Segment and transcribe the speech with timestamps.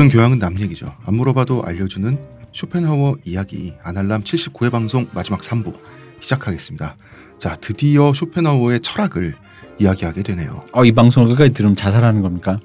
[0.00, 0.96] 모든 교양은 남 얘기죠.
[1.04, 2.18] 안 물어봐도 알려주는
[2.54, 5.76] 쇼펜하워 이야기 아날람 79회 방송 마지막 3부
[6.20, 6.96] 시작하겠습니다.
[7.36, 9.34] 자, 드디어 쇼펜하워의 철학을
[9.78, 10.64] 이야기하게 되네요.
[10.72, 12.56] 어, 이 방송을 끝까지 들으면 자살하는 겁니까?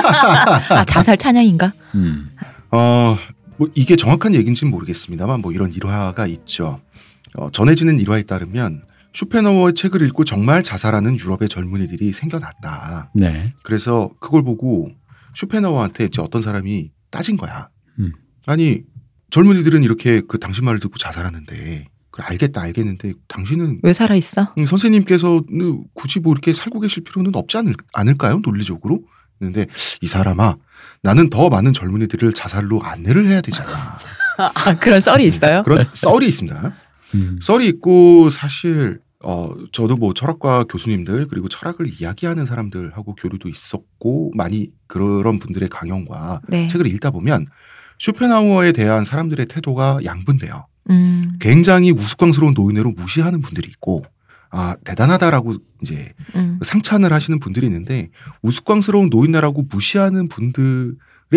[0.70, 1.74] 아 자살 찬양인가?
[1.96, 2.30] 음.
[2.70, 3.18] 어,
[3.58, 6.80] 뭐 이게 정확한 얘기인지는 모르겠습니다만 뭐 이런 일화가 있죠.
[7.34, 13.10] 어, 전해지는 일화에 따르면 쇼펜하워의 책을 읽고 정말 자살하는 유럽의 젊은이들이 생겨났다.
[13.14, 13.52] 네.
[13.62, 14.88] 그래서 그걸 보고
[15.34, 17.68] 쇼펜하워한테 이제 어떤 사람이 따진 거야.
[17.98, 18.12] 음.
[18.46, 18.82] 아니
[19.30, 24.52] 젊은이들은 이렇게 그 당신 말을 듣고 자살하는데 그래 알겠다 알겠는데 당신은 왜 살아 있어?
[24.58, 29.00] 음, 선생님께서는 굳이 뭐 이렇게 살고 계실 필요는 없지 않을, 않을까요 논리적으로?
[29.38, 29.66] 근데
[30.02, 30.56] 이 사람아
[31.02, 33.98] 나는 더 많은 젊은이들을 자살로 안내를 해야 되잖아.
[34.36, 35.62] 아 그런 썰이 있어요?
[35.62, 36.74] 그런 썰이 있습니다.
[37.14, 37.38] 음.
[37.40, 44.72] 썰이 있고 사실 어 저도 뭐 철학과 교수님들 그리고 철학을 이야기하는 사람들하고 교류도 있었고 많이
[44.86, 46.66] 그런 분들의 강연과 네.
[46.68, 47.46] 책을 읽다 보면
[47.98, 50.66] 쇼펜하우어에 대한 사람들의 태도가 양분돼요.
[50.88, 54.02] 음, 굉장히 우스꽝스러운 노인으로 무시하는 분들이 있고
[54.50, 56.58] 아 대단하다라고 이제 음.
[56.62, 58.08] 상찬을 하시는 분들이 있는데
[58.42, 60.96] 우스꽝스러운 노인네라고 무시하는 분들의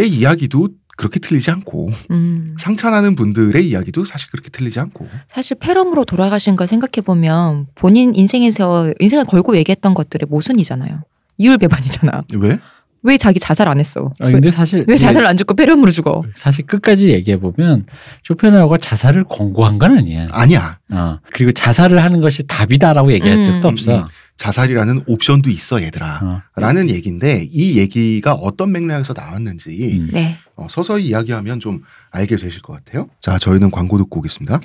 [0.09, 2.55] 이야기도 그렇게 틀리지 않고 음.
[2.59, 8.94] 상찬하는 분들의 이야기도 사실 그렇게 틀리지 않고 사실 폐렴으로 돌아가신 걸 생각해 보면 본인 인생에서
[9.00, 11.02] 인생을 걸고 얘기했던 것들의 모순이잖아요.
[11.38, 12.23] 이율배반이잖아.
[12.38, 12.59] 왜?
[13.05, 14.11] 왜 자기 자살 안 했어?
[14.19, 16.23] 아, 근데 사실 왜, 왜 자살 안 죽고 폐렴으로 죽어?
[16.35, 17.85] 사실 끝까지 얘기해 보면
[18.23, 20.28] 쇼펜하우어가 자살을 권고한 건 아니야.
[20.31, 20.80] 아니야.
[20.89, 21.19] 어.
[21.33, 23.44] 그리고 자살을 하는 것이 답이다라고 얘기한 음.
[23.44, 24.00] 적도 없어.
[24.00, 24.03] 음.
[24.38, 26.20] 자살이라는 옵션도 있어 얘들아.
[26.23, 26.42] 어.
[26.56, 30.09] 라는 얘기인데 이 얘기가 어떤 맥락에서 나왔는지 음.
[30.12, 30.38] 네.
[30.56, 31.81] 어, 서서히 이야기하면 좀
[32.12, 33.08] 알게 되실 것 같아요.
[33.22, 34.59] 자, 저희는 광고 듣고 오겠습니다.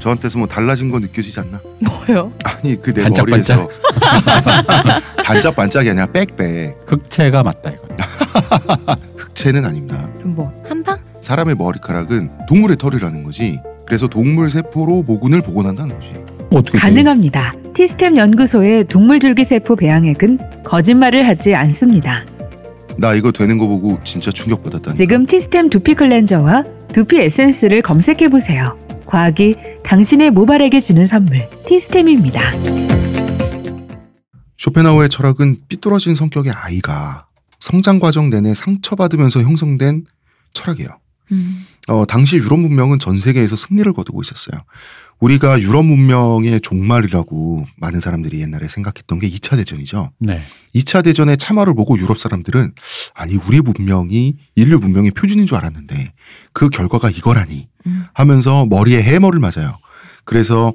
[0.00, 1.60] 저한테서 뭐 달라진 거 느껴지지 않나?
[1.80, 2.32] 뭐요?
[2.42, 3.58] 아니 그내 반짝반짝.
[3.58, 7.86] 머리에서 반짝반짝이 아니라 빽빽 흑채가 맞다 이거.
[9.16, 10.08] 흑채는 아닙니다.
[10.16, 10.98] 그럼 뭐 한방?
[11.20, 13.60] 사람의 머리카락은 동물의 털이라는 거지.
[13.86, 16.12] 그래서 동물 세포로 모근을 복원한다는 거지.
[16.50, 16.78] 어떻게 돼?
[16.78, 17.54] 가능합니다.
[17.74, 22.24] 티스템 연구소의 동물줄기세포 배양액은 거짓말을 하지 않습니다.
[22.96, 24.96] 나 이거 되는 거 보고 진짜 충격받았다니.
[24.96, 26.62] 지금 티스템 두피 클렌저와
[26.92, 28.78] 두피 에센스를 검색해 보세요.
[29.06, 32.40] 과학이 당신의 모발에게 주는 선물 티스템입니다.
[34.58, 37.26] 쇼펜하우의 철학은 삐뚤어진 성격의 아이가
[37.58, 40.04] 성장 과정 내내 상처받으면서 형성된
[40.52, 40.90] 철학이에요.
[41.32, 41.66] 음.
[41.88, 44.62] 어, 당시 유럽 문명은 전 세계에서 승리를 거두고 있었어요.
[45.20, 50.10] 우리가 유럽 문명의 종말이라고 많은 사람들이 옛날에 생각했던 게 2차 대전이죠.
[50.18, 50.42] 네.
[50.74, 52.72] 2차 대전의 참화를 보고 유럽 사람들은
[53.14, 56.12] 아니 우리 문명이 인류 문명의 표준인 줄 알았는데
[56.52, 58.04] 그 결과가 이거라니 음.
[58.12, 59.78] 하면서 머리에 해머를 맞아요.
[60.24, 60.72] 그래서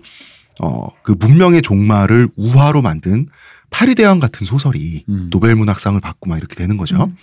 [0.61, 3.27] 어, 그 문명의 종말을 우화로 만든
[3.69, 5.29] 파리대왕 같은 소설이 음.
[5.29, 7.05] 노벨 문학상을 받고 막 이렇게 되는 거죠.
[7.05, 7.15] 음.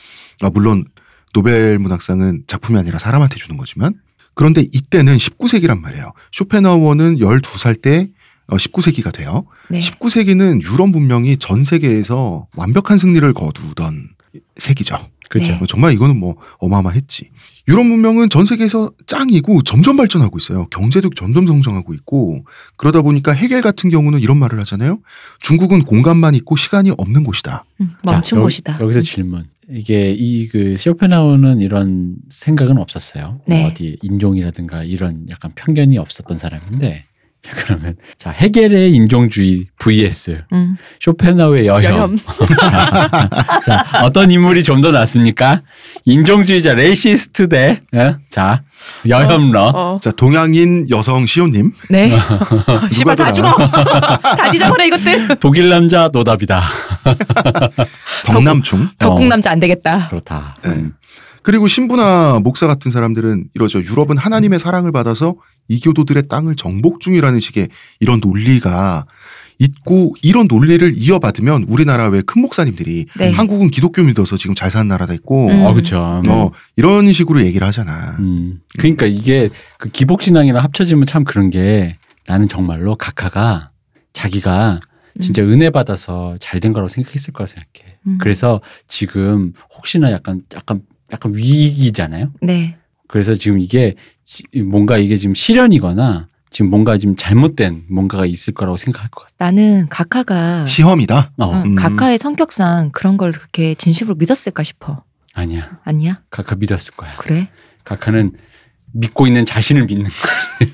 [0.43, 0.85] 아, 물론
[1.33, 3.95] 노벨 문학상은 작품이 아니라 사람한테 주는 거지만
[4.37, 6.13] 그런데 이때는 19세기란 말이에요.
[6.31, 8.11] 쇼펜하우어는 12살 때
[8.49, 9.47] 어, 19세기가 돼요.
[9.71, 9.81] 네.
[9.81, 14.11] 19세기는 유럽 문명이 전 세계에서 완벽한 승리를 거두던
[14.59, 15.09] 세기죠.
[15.29, 15.53] 그렇죠.
[15.53, 15.59] 네.
[15.61, 17.31] 어, 정말 이거는 뭐 어마어마했지.
[17.69, 20.69] 유럽 문명은 전 세계에서 짱이고 점점 발전하고 있어요.
[20.69, 22.45] 경제도 점점 성장하고 있고
[22.77, 25.01] 그러다 보니까 해겔 같은 경우는 이런 말을 하잖아요.
[25.41, 27.65] 중국은 공간만 있고 시간이 없는 곳이다.
[27.81, 28.79] 음, 자, 멈춘 여기- 곳이다.
[28.81, 29.03] 여기서 음.
[29.03, 29.49] 질문.
[29.71, 33.41] 이게 이그 쇼펜하우는 이런 생각은 없었어요.
[33.47, 33.61] 네.
[33.61, 37.05] 뭐 어디 인종이라든가 이런 약간 편견이 없었던 사람인데
[37.47, 40.77] 자 그러면 자 헤겔의 인종주의 vs 음.
[41.01, 41.93] 쇼펜하우의 여혐.
[41.93, 42.17] 여혐.
[42.17, 45.63] 자, 자, 어떤 인물이 좀 더 낫습니까?
[46.05, 48.17] 인종주의자 racist 대, 예?
[48.31, 48.63] 자,
[49.09, 49.71] 여혐러.
[49.75, 49.99] 어.
[50.03, 52.11] 자 동양인 여성 시온님 네.
[52.93, 53.69] 씨발 다 누가 죽어.
[54.19, 55.37] 다 뒤져버려 이것들.
[55.37, 56.61] 독일 남자 노답이다.
[58.27, 60.09] 덕남충 덕국 남자 안 되겠다.
[60.09, 60.57] 그렇다.
[60.63, 60.71] 네.
[60.71, 60.93] 음.
[61.47, 63.79] 그리고 신부나 목사 같은 사람들은 이러죠.
[63.81, 65.37] 유럽은 하나님의 사랑을 받아서
[65.69, 67.69] 이교도들의 땅을 정복 중이라는 식의
[68.01, 69.07] 이런 논리가
[69.61, 73.31] 있고 이런 논리를 이어받으면 우리나라 왜 큰 목사님들이 네.
[73.31, 75.63] 한국은 기독교 믿어서 지금 잘 사는 나라다 있고 음.
[75.65, 76.21] 어, 그쵸.
[76.27, 78.17] 어 이런 식으로 얘기를 하잖아.
[78.19, 78.59] 음.
[78.77, 79.49] 그러니까 이게
[79.79, 83.69] 그 기복신앙이랑 합쳐지면 참 그런 게 나는 정말로 각하가
[84.15, 84.81] 자기가
[85.21, 87.99] 진짜 은혜 받아서 잘 된 거라고 생각했을 거라 생각해.
[88.09, 88.19] 음.
[88.21, 90.83] 그래서 지금 혹시나 약간 약간
[91.13, 92.33] 약간 위기잖아요.
[92.43, 92.77] 네.
[93.09, 93.95] 그래서 지금 이게
[94.25, 99.35] 지- 뭔가 이게 지금 실현이거나 지금 뭔가 지금 잘못된 뭔가가 있을 거라고 생각할 것 같아.
[99.39, 101.33] 나는 각하가 시험이다.
[101.39, 101.75] 어, 응, 음.
[101.77, 105.05] 각하의 성격상 그런 걸 그렇게 진심으로 믿었을까 싶어.
[105.35, 105.79] 아니야.
[105.85, 106.23] 아니야?
[106.31, 107.15] 각하 믿었을 거야.
[107.19, 107.49] 그래?
[107.85, 108.33] 각하는
[108.99, 110.73] 믿고 있는 자신을 믿는 거지.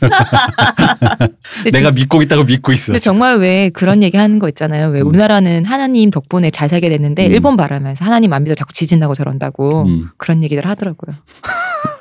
[1.72, 2.86] 내가 믿고 있다고 믿고 있어.
[2.86, 4.88] 근데 정말 왜 그런 얘기 하는 거 있잖아요.
[4.88, 5.08] 왜 음.
[5.08, 7.32] 우리나라는 하나님 덕분에 잘 살게 됐는데 음.
[7.32, 10.08] 일본 바라면서 하나님 안 믿어 자꾸 지진다고 저런다고 음.
[10.16, 11.16] 그런 얘기들 하더라고요.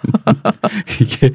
[1.01, 1.31] 이게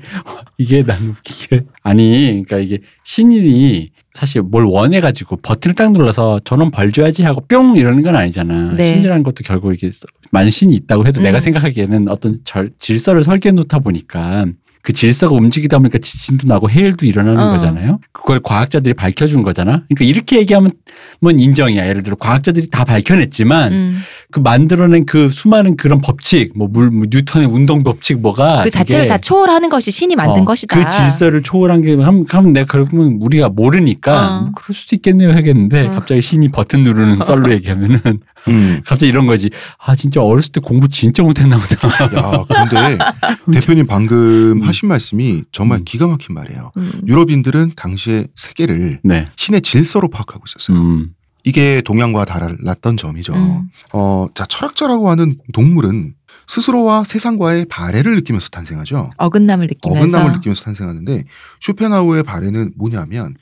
[0.58, 6.70] 이게 난 웃기게 아니 그러니까 이게 신인이 사실 뭘 원해 가지고 버튼을 딱 눌러서 저놈
[6.70, 8.72] 벌 줘야지 하고 뿅 이러는 건 아니잖아.
[8.74, 8.82] 네.
[8.82, 9.90] 신이라는 것도 결국 이게
[10.30, 11.24] 많은 신이 있다고 해도 음.
[11.24, 14.46] 내가 생각하기에는 어떤 절, 질서를 설계해 놓다 보니까
[14.86, 17.50] 그 질서가 움직이다 보니까 지진도 나고 해일도 일어나는 어.
[17.50, 17.98] 거잖아요.
[18.12, 19.82] 그걸 과학자들이 밝혀준 거잖아.
[19.88, 20.70] 그러니까 이렇게 얘기하면
[21.20, 21.88] 뭐 인정이야.
[21.88, 24.02] 예를 들어 과학자들이 다 밝혀냈지만 음.
[24.30, 29.08] 그 만들어낸 그 수많은 그런 법칙, 뭐 물, 뭐 뉴턴의 운동 법칙 뭐가 그 자체를
[29.08, 30.78] 다 초월하는 것이 신이 만든 어, 것이다.
[30.78, 34.40] 그 질서를 초월한 게 하면, 하면 내가 그러면 우리가 모르니까 어.
[34.42, 35.90] 뭐 그럴 수도 있겠네요 하겠는데 어.
[35.92, 38.00] 갑자기 신이 버튼 누르는 썰로 얘기하면은
[38.48, 38.82] 음.
[38.86, 39.50] 갑자기 이런 거지.
[39.78, 41.88] 아 진짜 어렸을 때 공부 진짜 못했나 보다.
[41.88, 42.98] 야, 그런데
[43.60, 44.64] 대표님 방금 음.
[44.76, 45.84] 하신 말씀이 정말 음.
[45.84, 46.70] 기가 막힌 말이에요.
[46.76, 46.92] 음.
[47.06, 49.28] 유럽인들은 당시에 세계를 네.
[49.36, 50.76] 신의 질서로 파악하고 있었어요.
[50.78, 51.14] 음.
[51.44, 53.32] 이게 동양과 달랐던 점이죠.
[53.34, 53.70] 음.
[53.92, 56.14] 어, 자, 철학자라고 하는 동물은
[56.48, 59.10] 스스로와 세상과의 발해를 느끼면서 탄생하죠.
[59.16, 61.24] 어긋남을 느끼면서 어긋남을 느끼면서 탄생하는데
[61.60, 63.34] 쇼펜하우의 발해는 뭐냐면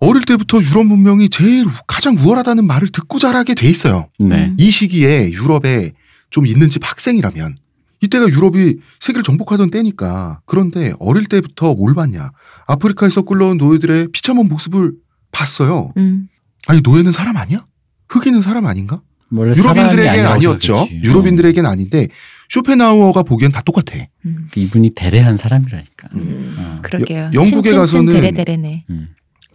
[0.00, 4.08] 어릴 때부터 유럽 문명이 제일 우- 가장 우월하다는 말을 듣고 자라게 돼 있어요.
[4.18, 4.46] 네.
[4.46, 4.56] 음.
[4.58, 5.92] 이 시기에 유럽에
[6.30, 7.56] 좀 있는 집 학생이라면
[8.02, 12.32] 이때가 유럽이 세계를 정복하던 때니까 그런데 어릴 때부터 뭘 봤냐
[12.66, 14.92] 아프리카에서 끌러온 노예들의 비참한 모습을
[15.32, 15.92] 봤어요.
[15.96, 16.28] 음.
[16.66, 17.66] 아니 노예는 사람 아니야?
[18.08, 19.02] 흑인은 사람 아닌가?
[19.32, 20.76] 유럽인들에겐 아니었죠.
[20.78, 21.02] 생각했지.
[21.04, 22.08] 유럽인들에겐 아닌데
[22.48, 23.96] 쇼펜하우어가 보기엔 다 똑같아.
[24.26, 24.48] 음.
[24.48, 24.50] 어.
[24.60, 26.08] 이분이 대례한 사람이라니까.
[26.14, 26.56] 음.
[26.58, 26.78] 어.
[26.82, 27.18] 그러게요.
[27.26, 28.86] 여- 영국에 가서는- 데레데레네.
[28.90, 29.08] 음.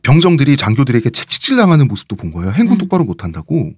[0.03, 2.51] 병정들이 장교들에게 채찍질 당하는 모습도 본 거예요.
[2.51, 2.77] 행군 음.
[2.77, 3.74] 똑바로 못한다고.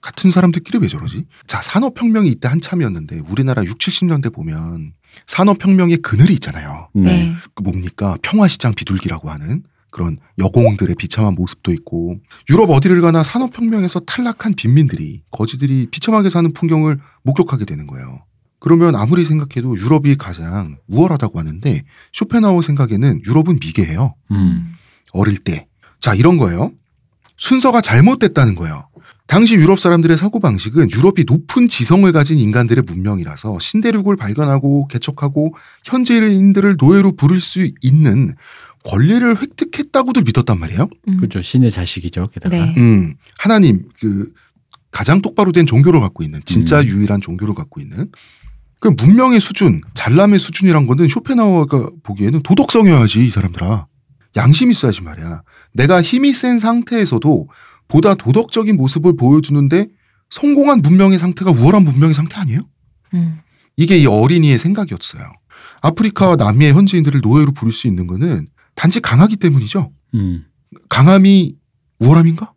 [0.00, 1.26] 같은 사람들끼리 왜 저러지?
[1.46, 4.92] 자, 산업혁명이 이때 한참이었는데 우리나라 6, 70년대 보면
[5.26, 6.88] 산업혁명의 그늘이 있잖아요.
[6.94, 7.02] 네.
[7.02, 7.34] 네.
[7.54, 8.16] 그 뭡니까?
[8.22, 12.16] 평화시장 비둘기라고 하는 그런 여공들의 비참한 모습도 있고
[12.50, 18.24] 유럽 어디를 가나 산업혁명에서 탈락한 빈민들이 거지들이 비참하게 사는 풍경을 목격하게 되는 거예요.
[18.58, 21.82] 그러면 아무리 생각해도 유럽이 가장 우월하다고 하는데
[22.12, 24.14] 쇼펜하우 생각에는 유럽은 미개해요.
[24.30, 24.74] 음.
[25.12, 25.66] 어릴 때.
[26.00, 26.72] 자, 이런 거예요.
[27.36, 28.88] 순서가 잘못됐다는 거예요.
[29.32, 35.54] 당시 유럽 사람들의 사고방식은 유럽이 높은 지성을 가진 인간들의 문명이라서 신대륙을 발견하고 개척하고
[35.86, 38.34] 현지인들을 노예로 부를 수 있는
[38.84, 40.86] 권리를 획득했다고도 믿었단 말이에요.
[41.08, 41.16] 음.
[41.16, 41.40] 그렇죠.
[41.40, 42.26] 신의 자식이죠.
[42.26, 42.54] 게다가.
[42.54, 42.74] 네.
[42.76, 44.30] 음, 하나님, 그,
[44.90, 46.86] 가장 똑바로 된 종교를 갖고 있는, 진짜 음.
[46.88, 48.10] 유일한 종교를 갖고 있는,
[48.80, 53.86] 그 문명의 수준, 잘남의 수준이란 거는 쇼펜하우어가 보기에는 도덕성이어야지, 이 사람들아.
[54.36, 55.42] 양심 있어야지 말이야.
[55.72, 57.48] 내가 힘이 센 상태에서도
[57.92, 59.88] 보다 도덕적인 모습을 보여주는데
[60.30, 62.60] 성공한 문명의 상태가 우월한 문명의 상태 아니에요?
[63.12, 63.40] 음.
[63.76, 65.30] 이게 이 어린이의 생각이었어요.
[65.82, 69.92] 아프리카와 남미의 현지인들을 노예로 부를 수 있는 거는 단지 강하기 때문이죠.
[70.14, 70.46] 음.
[70.88, 71.54] 강함이
[71.98, 72.54] 우월함인가?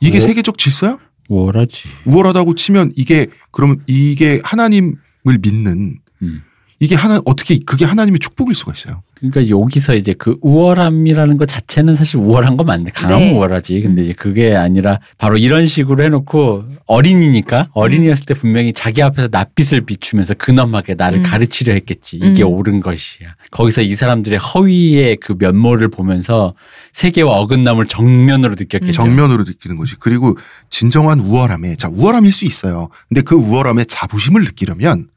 [0.00, 0.20] 이게 오.
[0.20, 0.98] 세계적 질서야?
[1.28, 1.88] 우월하지.
[2.06, 4.94] 우월하다고 치면 이게 그러면 이게 하나님을
[5.42, 6.42] 믿는 음.
[6.78, 9.02] 이게 하나 어떻게 그게 하나님의 축복일 수가 있어요.
[9.18, 12.90] 그러니까 여기서 이제 그 우월함이라는 것 자체는 사실 우월한 건 맞네.
[12.94, 13.34] 강하면 네.
[13.34, 13.80] 우월하지.
[13.80, 14.04] 근데 음.
[14.04, 20.34] 이제 그게 아니라 바로 이런 식으로 해놓고 어린이니까 어린이였을 때 분명히 자기 앞에서 낯빛을 비추면서
[20.34, 21.22] 근엄하게 나를 음.
[21.22, 22.16] 가르치려 했겠지.
[22.16, 22.48] 이게 음.
[22.52, 23.34] 옳은 것이야.
[23.50, 26.54] 거기서 이 사람들의 허위의 그 면모를 보면서
[26.92, 28.92] 세계와 어긋남을 정면으로 느꼈겠죠.
[28.92, 30.36] 정면으로 느끼는 것이 그리고
[30.70, 32.88] 진정한 우월함에 자 우월함일 수 있어요.
[33.08, 35.08] 근데 그 우월함에 자부심을 느끼려면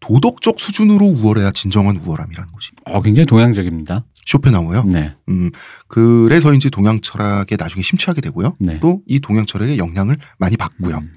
[0.00, 4.04] 도덕적 수준으로 우월해야 진정한 우월함이라는 것이 어, 굉장히 동양적입니다.
[4.26, 4.84] 쇼펜하우요.
[4.84, 5.14] 네.
[5.28, 5.50] 음
[5.88, 8.54] 그래서인지 동양 철학에 나중에 심취하게 되고요.
[8.60, 8.78] 네.
[8.80, 10.98] 또이 동양 철학의 영향을 많이 받고요.
[10.98, 11.10] 음.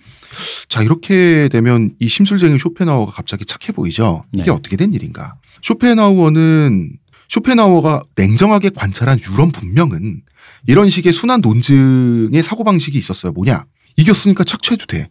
[0.69, 4.23] 자 이렇게 되면 이 심술쟁이 쇼펜하우어가 갑자기 착해 보이죠.
[4.31, 4.51] 이게 네.
[4.51, 5.35] 어떻게 된 일인가?
[5.61, 6.89] 쇼펜하우어는
[7.27, 10.21] 쇼펜하우어가 냉정하게 관찰한 유럽 문명은
[10.67, 13.31] 이런 식의 순환 논증의 사고 방식이 있었어요.
[13.33, 13.65] 뭐냐?
[13.97, 15.09] 이겼으니까 착취해도 돼.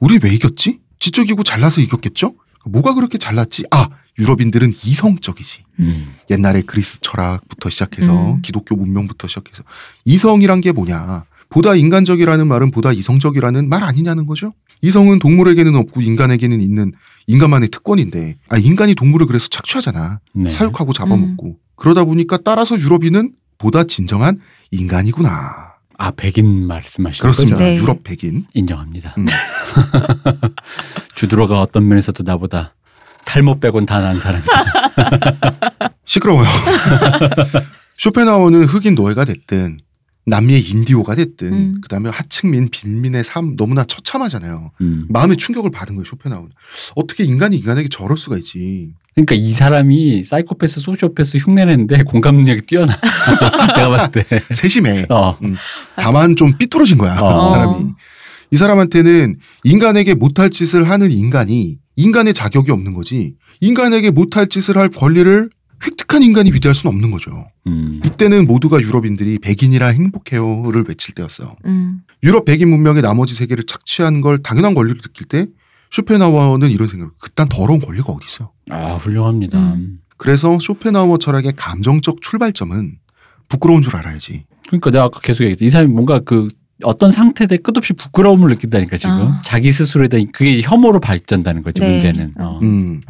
[0.00, 0.80] 우리 왜 이겼지?
[0.98, 2.34] 지적이고 잘나서 이겼겠죠?
[2.66, 3.64] 뭐가 그렇게 잘났지?
[3.70, 5.64] 아, 유럽인들은 이성적이지.
[5.80, 6.14] 음.
[6.30, 8.42] 옛날에 그리스 철학부터 시작해서 음.
[8.42, 9.62] 기독교 문명부터 시작해서
[10.04, 11.24] 이성이란 게 뭐냐?
[11.48, 14.52] 보다 인간적이라는 말은 보다 이성적이라는 말 아니냐는 거죠.
[14.82, 16.92] 이성은 동물에게는 없고 인간에게는 있는
[17.26, 20.20] 인간만의 특권인데, 아 인간이 동물을 그래서 착취하잖아.
[20.32, 20.48] 네.
[20.50, 25.65] 사육하고 잡아먹고 그러다 보니까 따라서 유럽인은 보다 진정한 인간이구나.
[25.98, 27.56] 아 백인 말씀하시는 그렇습니다.
[27.56, 27.64] 거죠?
[27.66, 27.76] 네.
[27.76, 28.46] 유럽 백인.
[28.54, 29.14] 인정합니다.
[29.18, 29.26] 음.
[31.14, 32.74] 주드로가 어떤 면에서도 나보다
[33.24, 34.52] 탈모 빼곤 다 난 사람이다.
[36.04, 36.46] 시끄러워요.
[37.98, 39.78] 쇼펜하우어는 흑인 노예가 됐든
[40.26, 41.80] 남미의 인디오가 됐든 음.
[41.80, 44.72] 그다음에 하층민 빈민의 삶 너무나 처참하잖아요.
[44.80, 45.06] 음.
[45.08, 46.50] 마음의 충격을 받은 거예요 쇼펜하우는.
[46.96, 48.92] 어떻게 인간이 인간에게 저럴 수가 있지?
[49.14, 52.92] 그러니까 이 사람이 사이코패스, 소시오패스 흉내내는데 공감 능력이 뛰어나.
[53.76, 54.24] 내가 봤을 때.
[54.52, 55.06] 세심해.
[55.08, 55.38] 어.
[55.96, 57.46] 다만 좀 삐뚤어진 거야 어.
[57.46, 57.92] 이 사람이.
[58.50, 63.34] 이 사람한테는 인간에게 못할 짓을 하는 인간이 인간의 자격이 없는 거지.
[63.60, 65.50] 인간에게 못할 짓을 할 권리를
[65.84, 67.46] 획득한 인간이 위대할 수는 없는 거죠.
[67.66, 68.00] 음.
[68.04, 71.56] 이때는 모두가 유럽인들이 백인이라 행복해요를 외칠 때였어.
[71.66, 72.00] 음.
[72.22, 75.46] 유럽 백인 문명의 나머지 세계를 착취한 걸 당연한 권리를 느낄 때
[75.90, 78.52] 쇼펜하워는 이런 생각을 그딴 더러운 권리가 어디 있어.
[78.70, 79.58] 아, 훌륭합니다.
[79.74, 79.98] 음.
[80.16, 82.98] 그래서 쇼펜하워 철학의 감정적 출발점은
[83.48, 84.44] 부끄러운 줄 알아야지.
[84.66, 85.66] 그러니까 내가 아까 계속 얘기했지.
[85.66, 86.48] 이 사람이 뭔가 그
[86.82, 89.14] 어떤 상태에 끝없이 부끄러움을 느낀다니까 지금.
[89.14, 89.42] 아.
[89.44, 91.90] 자기 스스로에 대한 그게 혐오로 발전다는 거지 네.
[91.90, 92.34] 문제는.
[92.38, 92.58] 어.
[92.62, 93.00] 음.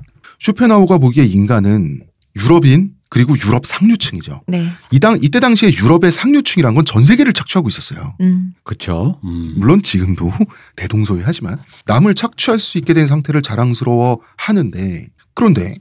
[0.41, 2.03] 쇼펜하우가 보기에 인간은
[2.37, 4.43] 유럽인 그리고 유럽 상류층이죠.
[4.49, 4.69] 네.
[4.91, 8.15] 이당 이때 당시에 유럽의 상류층이란 건 전 세계를 착취하고 있었어요.
[8.21, 8.53] 음.
[8.65, 9.21] 그렇죠.
[9.25, 9.55] 음.
[9.57, 10.31] 물론 지금도
[10.77, 15.77] 대동소이하지만 남을 착취할 수 있게 된 상태를 자랑스러워 하는데 그런데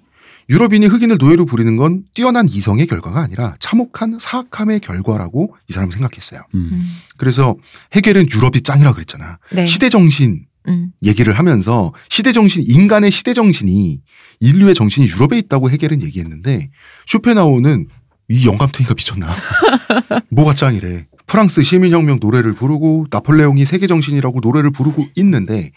[0.49, 6.41] 유럽인이 흑인을 노예로 부리는 건 뛰어난 이성의 결과가 아니라 참혹한 사악함의 결과라고 이 사람은 생각했어요.
[6.53, 6.69] 음.
[6.71, 6.91] 음.
[7.17, 7.55] 그래서
[7.93, 9.39] 해겔은 유럽이 짱이라 그랬잖아.
[9.51, 9.65] 네.
[9.65, 10.91] 시대 정신 음.
[11.03, 14.01] 얘기를 하면서 시대 정신 인간의 시대 정신이
[14.39, 16.69] 인류의 정신이 유럽에 있다고 해겔은 얘기했는데
[17.07, 17.87] 쇼펜하우는
[18.29, 19.33] 이 영감탱이가 미쳤나?
[20.31, 21.07] 뭐가 짱이래?
[21.27, 25.71] 프랑스 시민혁명 노래를 부르고 나폴레옹이 세계 정신이라고 노래를 부르고 있는데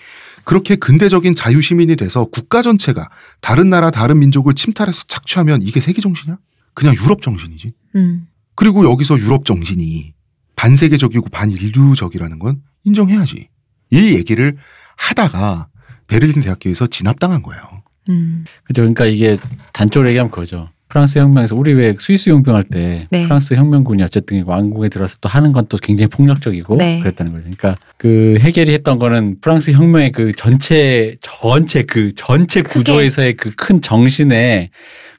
[0.45, 3.09] 그렇게 근대적인 자유 시민이 돼서 국가 전체가
[3.41, 6.39] 다른 나라 다른 민족을 침탈해서 착취하면 이게 세계 정신이야?
[6.75, 7.73] 그냥 유럽 정신이지.
[7.97, 8.27] 음.
[8.55, 10.13] 그리고 여기서 유럽 정신이
[10.57, 13.49] 반세계적이고 반인류적이라는 건 인정해야지.
[13.91, 14.57] 이 얘기를
[14.97, 15.69] 하다가
[16.07, 17.63] 베를린 대학교에서 진압당한 거예요.
[18.09, 18.45] 음.
[18.65, 18.83] 그죠.
[18.83, 19.39] 그러니까 이게
[19.73, 20.71] 단적으로 얘기하면 그거죠.
[20.89, 23.23] 프랑스 혁명에서 우리 왜 스위스 용병할 때 네.
[23.23, 26.99] 프랑스 혁명군이 어쨌든 왕국에 들어서 또 하는 건 또 굉장히 폭력적이고 네.
[27.01, 27.43] 그랬다는 거죠.
[27.45, 32.63] 그러니까 그 해겔이 했던 거는 프랑스 혁명의 그 전체 전체 그 전체.
[32.63, 34.71] 구조에서의 그 큰 정신의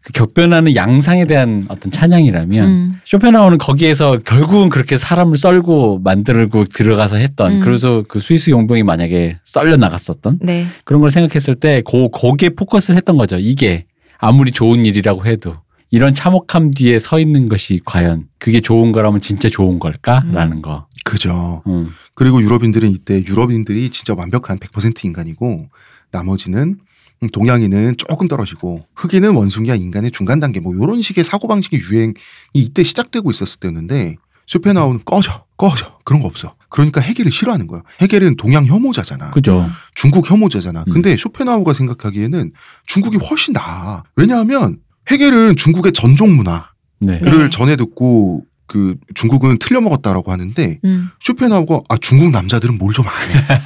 [0.01, 2.93] 그 격변하는 양상에 대한 어떤 찬양이라면 음.
[3.03, 7.59] 쇼펜하우는 거기에서 결국은 그렇게 사람을 썰고 만들고 들어가서 했던 음.
[7.59, 10.65] 그래서 그 스위스 용병이 만약에 썰려 나갔었던 네.
[10.85, 13.35] 그런 걸 생각했을 때 고, 거기에 포커스를 했던 거죠.
[13.37, 13.85] 이게
[14.19, 15.55] 아무리 좋은 일이라고 해도
[15.91, 20.87] 이런 참혹함 뒤에 서 있는 것이 과연 그게 좋은 거라면 진짜 좋은 걸까라는 거.
[21.03, 21.63] 그죠.
[21.65, 21.89] 음.
[22.13, 25.69] 그리고 유럽인들은 이때 유럽인들이 진짜 완벽한 100% 인간이고
[26.11, 26.77] 나머지는
[27.23, 32.13] 음, 동양인은 조금 떨어지고 흑인은 원숭이와 인간의 중간 단계 뭐 이런 식의 사고방식의 유행이
[32.53, 36.55] 이때 시작되고 있었을 때였는데 쇼펜하우는 꺼져 꺼져 그런 거 없어.
[36.69, 37.83] 그러니까 해겔을 싫어하는 거예요.
[38.01, 39.31] 해겔은 동양 혐오자잖아.
[39.31, 39.69] 그죠.
[39.93, 40.85] 중국 혐오자잖아.
[40.87, 40.93] 음.
[40.93, 42.53] 근데 쇼펜하우가 생각하기에는
[42.87, 44.03] 중국이 훨씬 나아.
[44.15, 44.77] 왜냐하면
[45.11, 46.63] 해겔은 중국의 전종 문화를
[47.01, 47.19] 네.
[47.19, 47.49] 네.
[47.49, 51.09] 전해 듣고 그 중국은 틀려 먹었다라고 하는데 음.
[51.19, 53.47] 쇼펜하우가 아 중국 남자들은 뭘좀안 해.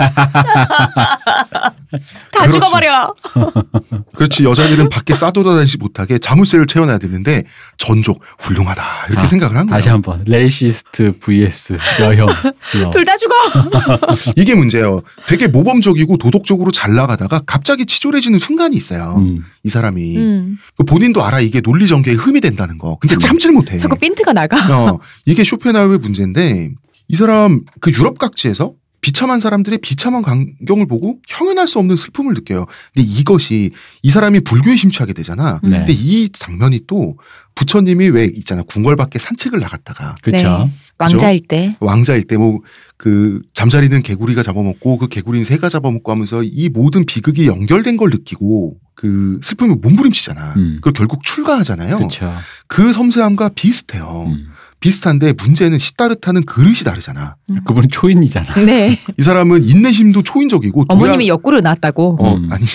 [2.32, 2.50] 다.
[2.50, 3.14] 죽어버려.
[4.16, 7.44] 그렇지 여자들은 밖에 싸돌아다니지 못하게 자물쇠를 채워놔야 되는데
[7.78, 9.78] 전족 훌륭하다 이렇게 아, 생각을 한 거야.
[9.78, 12.28] 다시 한번 racist vs 여혐.
[12.76, 12.90] 이거.
[12.92, 13.34] 둘다 죽어.
[14.38, 15.02] 이게 문제예요.
[15.28, 19.16] 되게 모범적이고 도덕적으로 잘 나가다가 갑자기 치졸해지는 순간이 있어요.
[19.18, 19.44] 음.
[19.64, 20.58] 이 사람이 음.
[20.78, 22.98] 그 본인도 알아 이게 논리 전개에 흠이 된다는 거.
[23.00, 23.78] 근데 참질 못해.
[23.78, 24.58] 자꾸 핀트가 나가.
[24.74, 24.93] 어,
[25.26, 26.72] 이게 쇼펜하우의 문제인데
[27.08, 32.66] 이 사람 그 유럽 각지에서 비참한 사람들의 비참한 광경을 보고 형연할 수 없는 슬픔을 느껴요.
[32.94, 33.72] 근데 이것이
[34.02, 35.60] 이 사람이 불교에 심취하게 되잖아.
[35.66, 35.72] 음.
[35.72, 35.78] 네.
[35.80, 37.18] 근데 이 장면이 또
[37.56, 40.70] 부처님이 왜 있잖아 궁궐 밖에 산책을 나갔다가 그렇죠.
[40.98, 41.76] 왕자일 때.
[41.82, 42.60] 왕자일 때 뭐
[43.04, 48.78] 그 잠자리는 개구리가 잡아먹고 그 개구리는 새가 잡아먹고 하면서 이 모든 비극이 연결된 걸 느끼고
[48.96, 50.54] 그 슬픔을 몸부림치잖아.
[50.56, 50.76] 음.
[50.76, 51.98] 그걸 결국 출가하잖아요.
[51.98, 52.34] 그렇죠.
[52.68, 54.28] 그 섬세함과 비슷해요.
[54.30, 54.48] 음.
[54.88, 57.38] 비슷한데 문제는 시타르타는 그릇이 다르잖아.
[57.66, 58.54] 그분은 초인이잖아.
[58.66, 59.00] 네.
[59.18, 62.18] 이 사람은 인내심도 초인적이고 도량- 어머님이 옆구리로 낳았다고.
[62.20, 62.52] 어 음.
[62.52, 62.66] 아니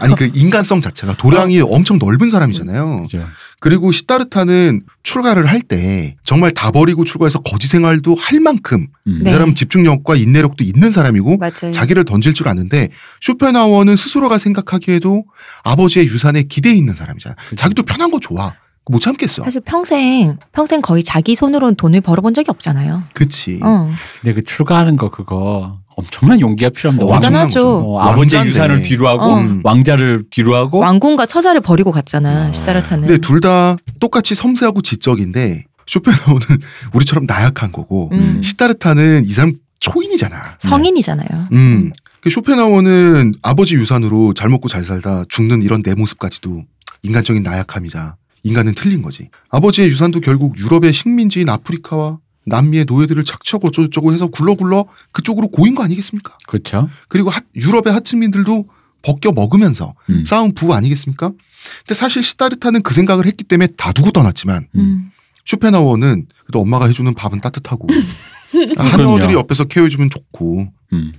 [0.00, 3.02] 아니 그 인간성 자체가 도량이 엄청 넓은 사람이잖아요.
[3.02, 3.26] 그죠.
[3.60, 9.18] 그리고 시타르타는 출가를 할 때 정말 다 버리고 출가해서 거지 생활도 할 만큼 음.
[9.20, 9.30] 이 네.
[9.30, 11.70] 사람은 집중력과 인내력도 있는 사람이고 맞아요.
[11.70, 12.88] 자기를 던질 줄 아는데
[13.20, 15.24] 쇼펜하워는 스스로가 생각하기에도
[15.64, 17.34] 아버지의 유산에 기대해 있는 사람이잖아.
[17.34, 17.56] 그죠.
[17.56, 18.54] 자기도 편한 거 좋아.
[18.90, 19.44] 못 참겠어.
[19.44, 23.02] 사실 평생 평생 거의 자기 손으로는 돈을 벌어본 적이 없잖아요.
[23.14, 23.60] 그치.
[23.62, 23.90] 어.
[24.20, 27.04] 근데 그 출가하는 거 그거 엄청난 용기가 필요합니다.
[27.04, 27.60] 어, 왕- 엄청난 대단하죠.
[27.60, 27.92] 거죠.
[27.92, 28.50] 어, 아버지의 왕자인데.
[28.50, 29.38] 유산을 뒤로 하고 어.
[29.40, 29.60] 음.
[29.64, 32.46] 왕자를 뒤로 하고 왕궁과 처자를 버리고 갔잖아.
[32.48, 32.52] 아.
[32.52, 33.06] 시타르타는.
[33.08, 36.40] 근데 둘 다 똑같이 섬세하고 지적인데 쇼펜하우는
[36.94, 38.40] 우리처럼 나약한 거고 음.
[38.42, 40.56] 시타르타는 이 사람 초인이잖아.
[40.58, 41.48] 성인이잖아요.
[41.52, 41.92] 음.
[42.22, 46.62] 그 쇼펜하우는 아버지 유산으로 잘 먹고 잘 살다 죽는 이런 내 모습까지도
[47.02, 49.28] 인간적인 나약함이자 인간은 틀린 거지.
[49.50, 55.82] 아버지의 유산도 결국 유럽의 식민지인 아프리카와 남미의 노예들을 착취하고 어쩌고저쩌고 해서 굴러굴러 그쪽으로 고인 거
[55.84, 56.36] 아니겠습니까?
[56.46, 56.88] 그렇죠.
[57.08, 58.66] 그리고 하- 유럽의 하층민들도
[59.02, 60.24] 벗겨 먹으면서 음.
[60.24, 61.32] 싸운 부 아니겠습니까?
[61.80, 65.10] 근데 사실 시타르타는 그 생각을 했기 때문에 다 두고 떠났지만 음.
[65.44, 67.86] 쇼펜하우어는 그래도 엄마가 해주는 밥은 따뜻하고
[68.78, 69.32] 아, 한어들이 그럼요.
[69.40, 71.12] 옆에서 케어해주면 좋고 음.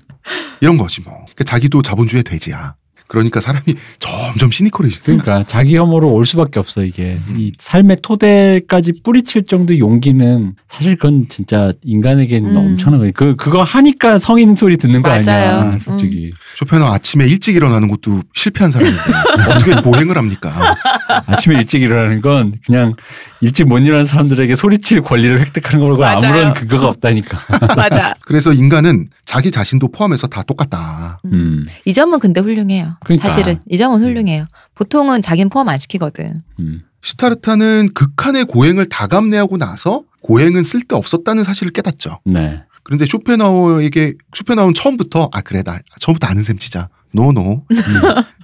[0.59, 1.13] 이런 거지 뭐.
[1.25, 2.75] 그러니까 자기도 자본주의 돼지야.
[3.11, 3.65] 그러니까 사람이
[3.99, 10.53] 점점 시니컬해지고 그러니까 자기 혐오로 올 수밖에 없어 이게 이 삶의 토대까지 뿌리칠 정도의 용기는
[10.69, 12.57] 사실 그건 진짜 인간에게는 음.
[12.57, 13.11] 엄청난 거예요.
[13.13, 15.21] 그 그거 하니까 성인 소리 듣는 거 맞아요.
[15.25, 15.79] 아니야, 음.
[15.79, 16.31] 솔직히.
[16.55, 19.01] 쇼펜하우 아침에 일찍 일어나는 것도 실패한 사람인데
[19.53, 20.77] 어떻게 보행을 합니까?
[21.25, 22.95] 아침에 일찍 일어나는 건 그냥
[23.41, 26.17] 일찍 못 일어나는 사람들에게 소리칠 권리를 획득하는 거고 맞아요.
[26.23, 27.37] 아무런 근거가 없다니까.
[27.75, 28.13] 맞아.
[28.21, 31.19] 그래서 인간은 자기 자신도 포함해서 다 똑같다.
[31.25, 31.65] 음.
[31.85, 32.97] 이 점은 근데 훌륭해요.
[33.03, 33.27] 그러니까.
[33.29, 34.45] 사실은 이 점은 훌륭해요.
[34.75, 36.39] 보통은 자기는 포함 안 시키거든.
[36.59, 36.81] 음.
[37.01, 42.19] 시타르타는 극한의 고행을 다 감내하고 나서 고행은 쓸데 없었다는 사실을 깨닫죠.
[42.25, 42.61] 네.
[42.83, 46.89] 그런데 쇼펜하우어에게 쇼펜하우는 처음부터 아 그래 나 처음부터 아는 셈 치자.
[47.13, 47.77] 노노 음.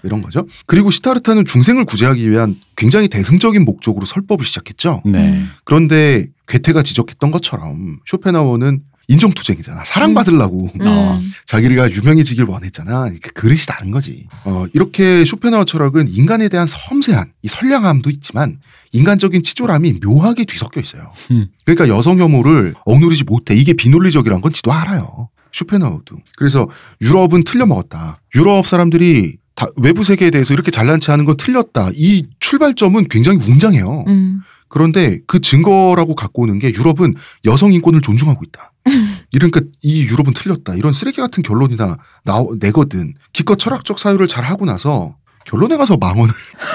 [0.04, 0.46] 이런 거죠.
[0.66, 5.02] 그리고 시타르타는 중생을 구제하기 위한 굉장히 대승적인 목적으로 설법을 시작했죠.
[5.06, 5.30] 네.
[5.30, 5.50] 음.
[5.64, 9.86] 그런데 괴테가 지적했던 것처럼 쇼펜하우어는 인정투쟁이잖아.
[9.86, 11.20] 사랑받으려고 어.
[11.22, 11.32] 음.
[11.46, 13.10] 자기가 유명해지길 원했잖아.
[13.22, 14.28] 그 그릇이 다른 거지.
[14.44, 18.60] 어, 이렇게 쇼펜하우 철학은 인간에 대한 섬세한 이 선량함도 있지만
[18.92, 21.12] 인간적인 치졸함이 묘하게 뒤섞여 있어요.
[21.32, 21.48] 음.
[21.66, 23.56] 그러니까 여성 혐오를 억누르지 못해.
[23.56, 25.30] 이게 비논리적이란 건 지도 알아요.
[25.58, 26.18] 쇼펜하우도.
[26.36, 26.68] 그래서
[27.02, 28.22] 유럽은 틀려먹었다.
[28.36, 31.90] 유럽 사람들이 다 외부 세계에 대해서 이렇게 잘난 체 하는 건 틀렸다.
[31.96, 34.06] 이 출발점은 굉장히 웅장해요.
[34.08, 34.42] 음.
[34.70, 38.74] 그런데 그 증거라고 갖고 오는 게 유럽은 여성 인권을 존중하고 있다.
[39.32, 40.76] 이러니까 이 유럽은 틀렸다.
[40.76, 43.14] 이런 쓰레기 같은 결론이나 나 내거든.
[43.34, 46.34] 기껏 철학적 사유를 잘 하고 나서 결론에 가서 망언을.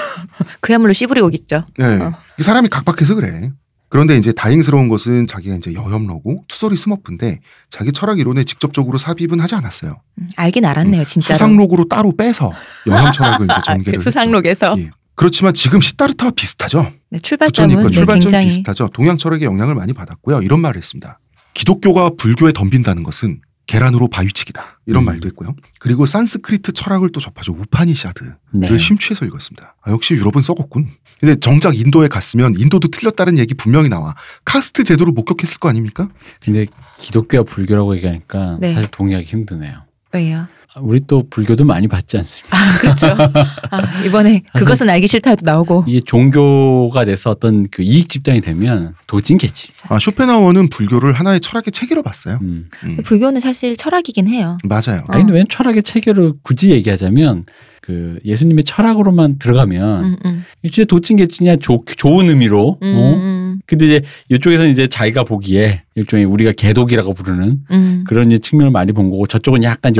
[0.59, 1.65] 그야말로 씨부리고겠죠.
[1.77, 1.85] 네.
[1.85, 2.13] 어.
[2.39, 3.51] 이 사람이 각박해서 그래.
[3.93, 9.53] 그런데 이제 다행스러운 것은 자기가 이제 여혐러고 투소리 스머프인데 자기 철학 이론에 직접적으로 삽입은 하지
[9.53, 10.01] 않았어요.
[10.17, 11.35] 음, 알긴 알았네요, 진짜로.
[11.35, 12.51] 수상록으로 따로 빼서
[12.87, 14.81] 여혐 철학을 이제 아, 전개를 그 수상록에서 했죠.
[14.81, 14.89] 예.
[15.13, 16.91] 그렇지만 지금 시타르타와 비슷하죠.
[17.11, 18.89] 네, 출발점은 네, 출발점이 굉장히 비슷하죠.
[18.95, 20.41] 동양 철학의 영향을 많이 받았고요.
[20.41, 21.19] 이런 말을 했습니다.
[21.53, 24.79] 기독교가 불교에 덤빈다는 것은 계란으로 바위치기다.
[24.87, 25.05] 이런 음.
[25.05, 25.55] 말도 했고요.
[25.79, 27.53] 그리고 산스크리트 철학을 또 접하죠.
[27.53, 28.75] 우파니샤드를 네.
[28.75, 29.75] 심취해서 읽었습니다.
[29.83, 30.89] 아, 역시 유럽은 썩었군.
[31.23, 34.13] 근데 정작 인도에 갔으면 인도도 틀렸다는 얘기 분명히 나와.
[34.43, 36.09] 카스트 제도를 목격했을 거 아닙니까?
[36.43, 36.65] 근데
[36.99, 38.67] 기독교와 불교라고 얘기하니까 네.
[38.67, 39.83] 사실 동의하기 힘드네요.
[40.11, 40.47] 왜요?
[40.75, 42.57] 아, 우리 또 불교도 많이 받지 않습니까?
[42.57, 43.07] 아, 그렇죠.
[43.71, 45.85] 아, 이번에 그것은 알기 싫다도 나오고.
[45.87, 49.69] 이게 종교가 돼서 어떤 그 이익 집단이 되면 도찐 개지.
[49.87, 52.39] 아, 쇼펜하우어는 불교를 하나의 철학의 체계로 봤어요.
[52.41, 52.69] 음.
[52.83, 54.57] 음, 불교는 사실 철학이긴 해요.
[54.65, 55.05] 맞아요.
[55.07, 57.45] 아니 근데 왜 철학의 체계를 굳이 얘기하자면
[57.85, 60.45] 그 예수님의 철학으로만 들어가면 음, 음.
[60.71, 62.77] 진짜 도찐개찐이야 좋- 좋은 의미로.
[62.81, 63.13] 음, 어?
[63.15, 68.03] 음, 근데 이제 이쪽에서는 이제 자기가 보기에 일종의 우리가 개독이라고 부르는 음.
[68.07, 69.99] 그런 측면을 많이 본 거고 저쪽은 약간 이제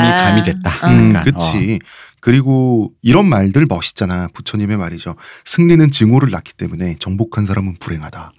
[0.00, 0.24] 있으니까.
[0.30, 0.70] 가미됐다.
[0.88, 1.24] 음, 음, 약간.
[1.24, 1.78] 그치.
[2.24, 4.28] 그리고 이런 말들 멋있잖아.
[4.32, 5.14] 부처님의 말이죠.
[5.44, 8.32] 승리는 증오를 낳기 때문에 정복한 사람은 불행하다.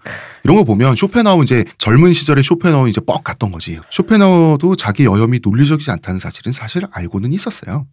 [0.44, 3.80] 이런 거 보면 쇼펜하우 이제 젊은 시절에 쇼펜하우 이제 뻑 갔던 거지.
[3.92, 7.86] 쇼펜하우도 자기 여혐이 논리적이지 않다는 사실은 사실 알고는 있었어요.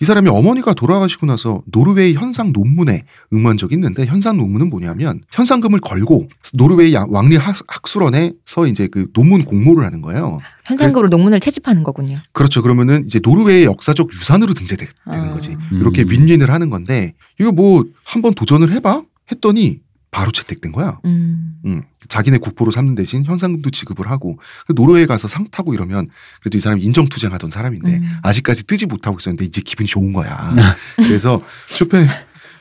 [0.00, 5.78] 이 사람이 어머니가 돌아가시고 나서 노르웨이 현상 논문에 응모한 적이 있는데 현상 논문은 뭐냐면 현상금을
[5.78, 10.40] 걸고 노르웨이 야- 왕리 학- 학술원에서 이제 그 논문 공모를 하는 거예요.
[10.66, 12.16] 현상금으로 논문을 채집하는 거군요.
[12.32, 12.62] 그렇죠.
[12.62, 15.32] 그러면은 이제 노르웨이의 역사적 유산으로 등재되는 아.
[15.32, 15.50] 거지.
[15.50, 15.80] 음.
[15.80, 20.98] 이렇게 윈윈을 하는 건데 이거 뭐 한번 도전을 해봐 했더니 바로 채택된 거야.
[21.04, 21.56] 음.
[21.66, 26.08] 음, 자기네 국보로 삼는 대신 현상금도 지급을 하고 그 노르웨이 가서 상 타고 이러면
[26.40, 28.18] 그래도 이 사람이 인정투쟁하던 사람인데 음.
[28.22, 30.54] 아직까지 뜨지 못하고 있었는데 이제 기분이 좋은 거야.
[30.96, 32.08] 그래서 쇼펜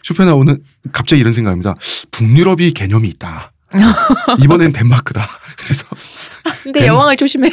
[0.04, 0.60] 쇼펜하우는
[0.92, 1.76] 갑자기 이런 생각입니다.
[2.12, 3.52] 북유럽이 개념이 있다.
[4.44, 5.28] 이번엔 덴마크다.
[5.58, 5.86] 그래서
[6.64, 7.50] 근데 덴- 여왕을 조심해.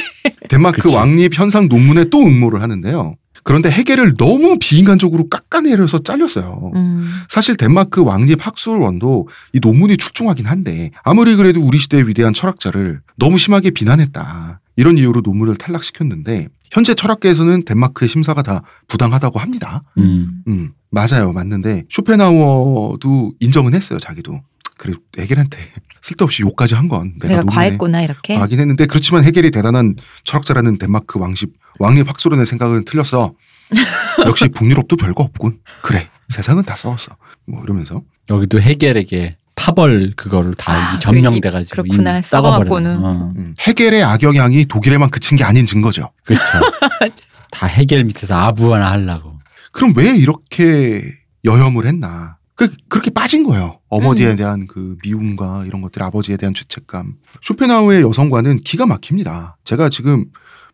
[0.49, 0.95] 덴마크 그치.
[0.95, 3.15] 왕립 현상 논문에 또 응모를 하는데요.
[3.45, 6.71] 그런데 해겔을 너무 비인간적으로 깎아내려서 잘렸어요.
[6.75, 7.11] 음.
[7.27, 13.37] 사실 덴마크 왕립 학술원도 이 논문이 출중하긴 한데 아무리 그래도 우리 시대의 위대한 철학자를 너무
[13.37, 14.61] 심하게 비난했다.
[14.77, 19.83] 이런 이유로 논문을 탈락시켰는데 현재 철학계에서는 덴마크의 심사가 다 부당하다고 합니다.
[19.97, 20.41] 음.
[20.47, 21.33] 음, 맞아요.
[21.33, 23.99] 맞는데 쇼펜하우어도 인정은 했어요.
[23.99, 24.39] 자기도.
[24.83, 25.57] 그래 해겔한테
[26.01, 28.35] 쓸데없이 욕까지 한 건 내가, 내가 과했구나 이렇게.
[28.35, 33.33] 하긴 했는데 그렇지만 해겔이 대단한 철학자라는 덴마크 왕십 왕립 학술원의 생각은 틀렸어.
[34.27, 35.59] 역시 북유럽도 별거 없군.
[35.81, 37.15] 그래 세상은 다 싸웠어.
[37.47, 42.21] 뭐 이러면서 여기도 해겔에게 파벌 그거를 다 아, 점령돼가지고 그렇구나.
[42.21, 42.89] 썩어버렸네.
[42.89, 46.11] 어, 음, 해겔의 악영향이 독일에만 그친 게 아닌 증거죠.
[46.25, 46.43] 그렇죠.
[47.51, 49.39] 다 해겔 밑에서 아부 하나 하려고.
[49.71, 51.13] 그럼 왜 이렇게
[51.45, 52.37] 여혐을 했나?
[52.55, 53.79] 그, 그렇게 빠진 거예요.
[53.89, 54.35] 어머니에 음.
[54.35, 57.15] 대한 그 미움과 이런 것들, 아버지에 대한 죄책감.
[57.41, 59.57] 쇼펜하우의 여성과는 기가 막힙니다.
[59.63, 60.25] 제가 지금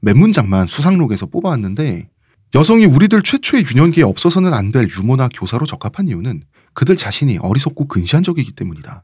[0.01, 2.09] 몇 문장만 수상록에서 뽑아왔는데
[2.55, 8.53] 여성이 우리들 최초의 유년기에 없어서는 안 될 유머나 교사로 적합한 이유는 그들 자신이 어리석고 근시안적이기
[8.53, 9.03] 때문이다.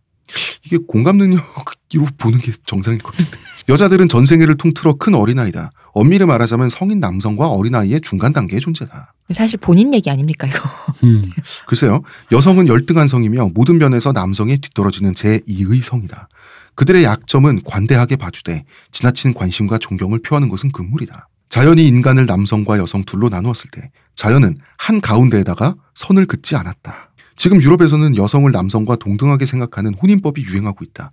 [0.65, 1.45] 이게 공감 능력으로
[2.17, 3.37] 보는 게 정상일 것 같은데.
[3.67, 5.71] 여자들은 전생애를 통틀어 큰 어린아이다.
[5.93, 9.13] 엄밀히 말하자면 성인 남성과 어린아이의 중간 단계의 존재다.
[9.33, 10.69] 사실 본인 얘기 아닙니까 이거?
[11.03, 11.31] 음.
[11.67, 12.01] 글쎄요.
[12.31, 16.27] 여성은 열등한 성이며 모든 면에서 남성에 뒤떨어지는 제2의 성이다.
[16.75, 21.27] 그들의 약점은 관대하게 봐주되 지나친 관심과 존경을 표하는 것은 금물이다.
[21.49, 27.11] 자연이 인간을 남성과 여성 둘로 나누었을 때 자연은 한 가운데에다가 선을 긋지 않았다.
[27.37, 31.11] 지금 유럽에서는 여성을 남성과 동등하게 생각하는 혼인법이 유행하고 있다.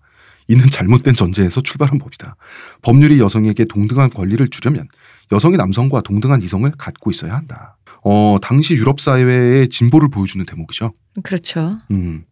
[0.48, 2.36] 이는 잘못된 전제에서 출발한 법이다.
[2.82, 4.88] 법률이 여성에게 동등한 권리를 주려면
[5.30, 7.76] 여성이 남성과 동등한 이성을 갖고 있어야 한다.
[8.04, 10.92] 어, 당시 유럽 사회의 진보를 보여주는 대목이죠.
[11.22, 11.78] 그렇죠.
[11.90, 12.24] 음,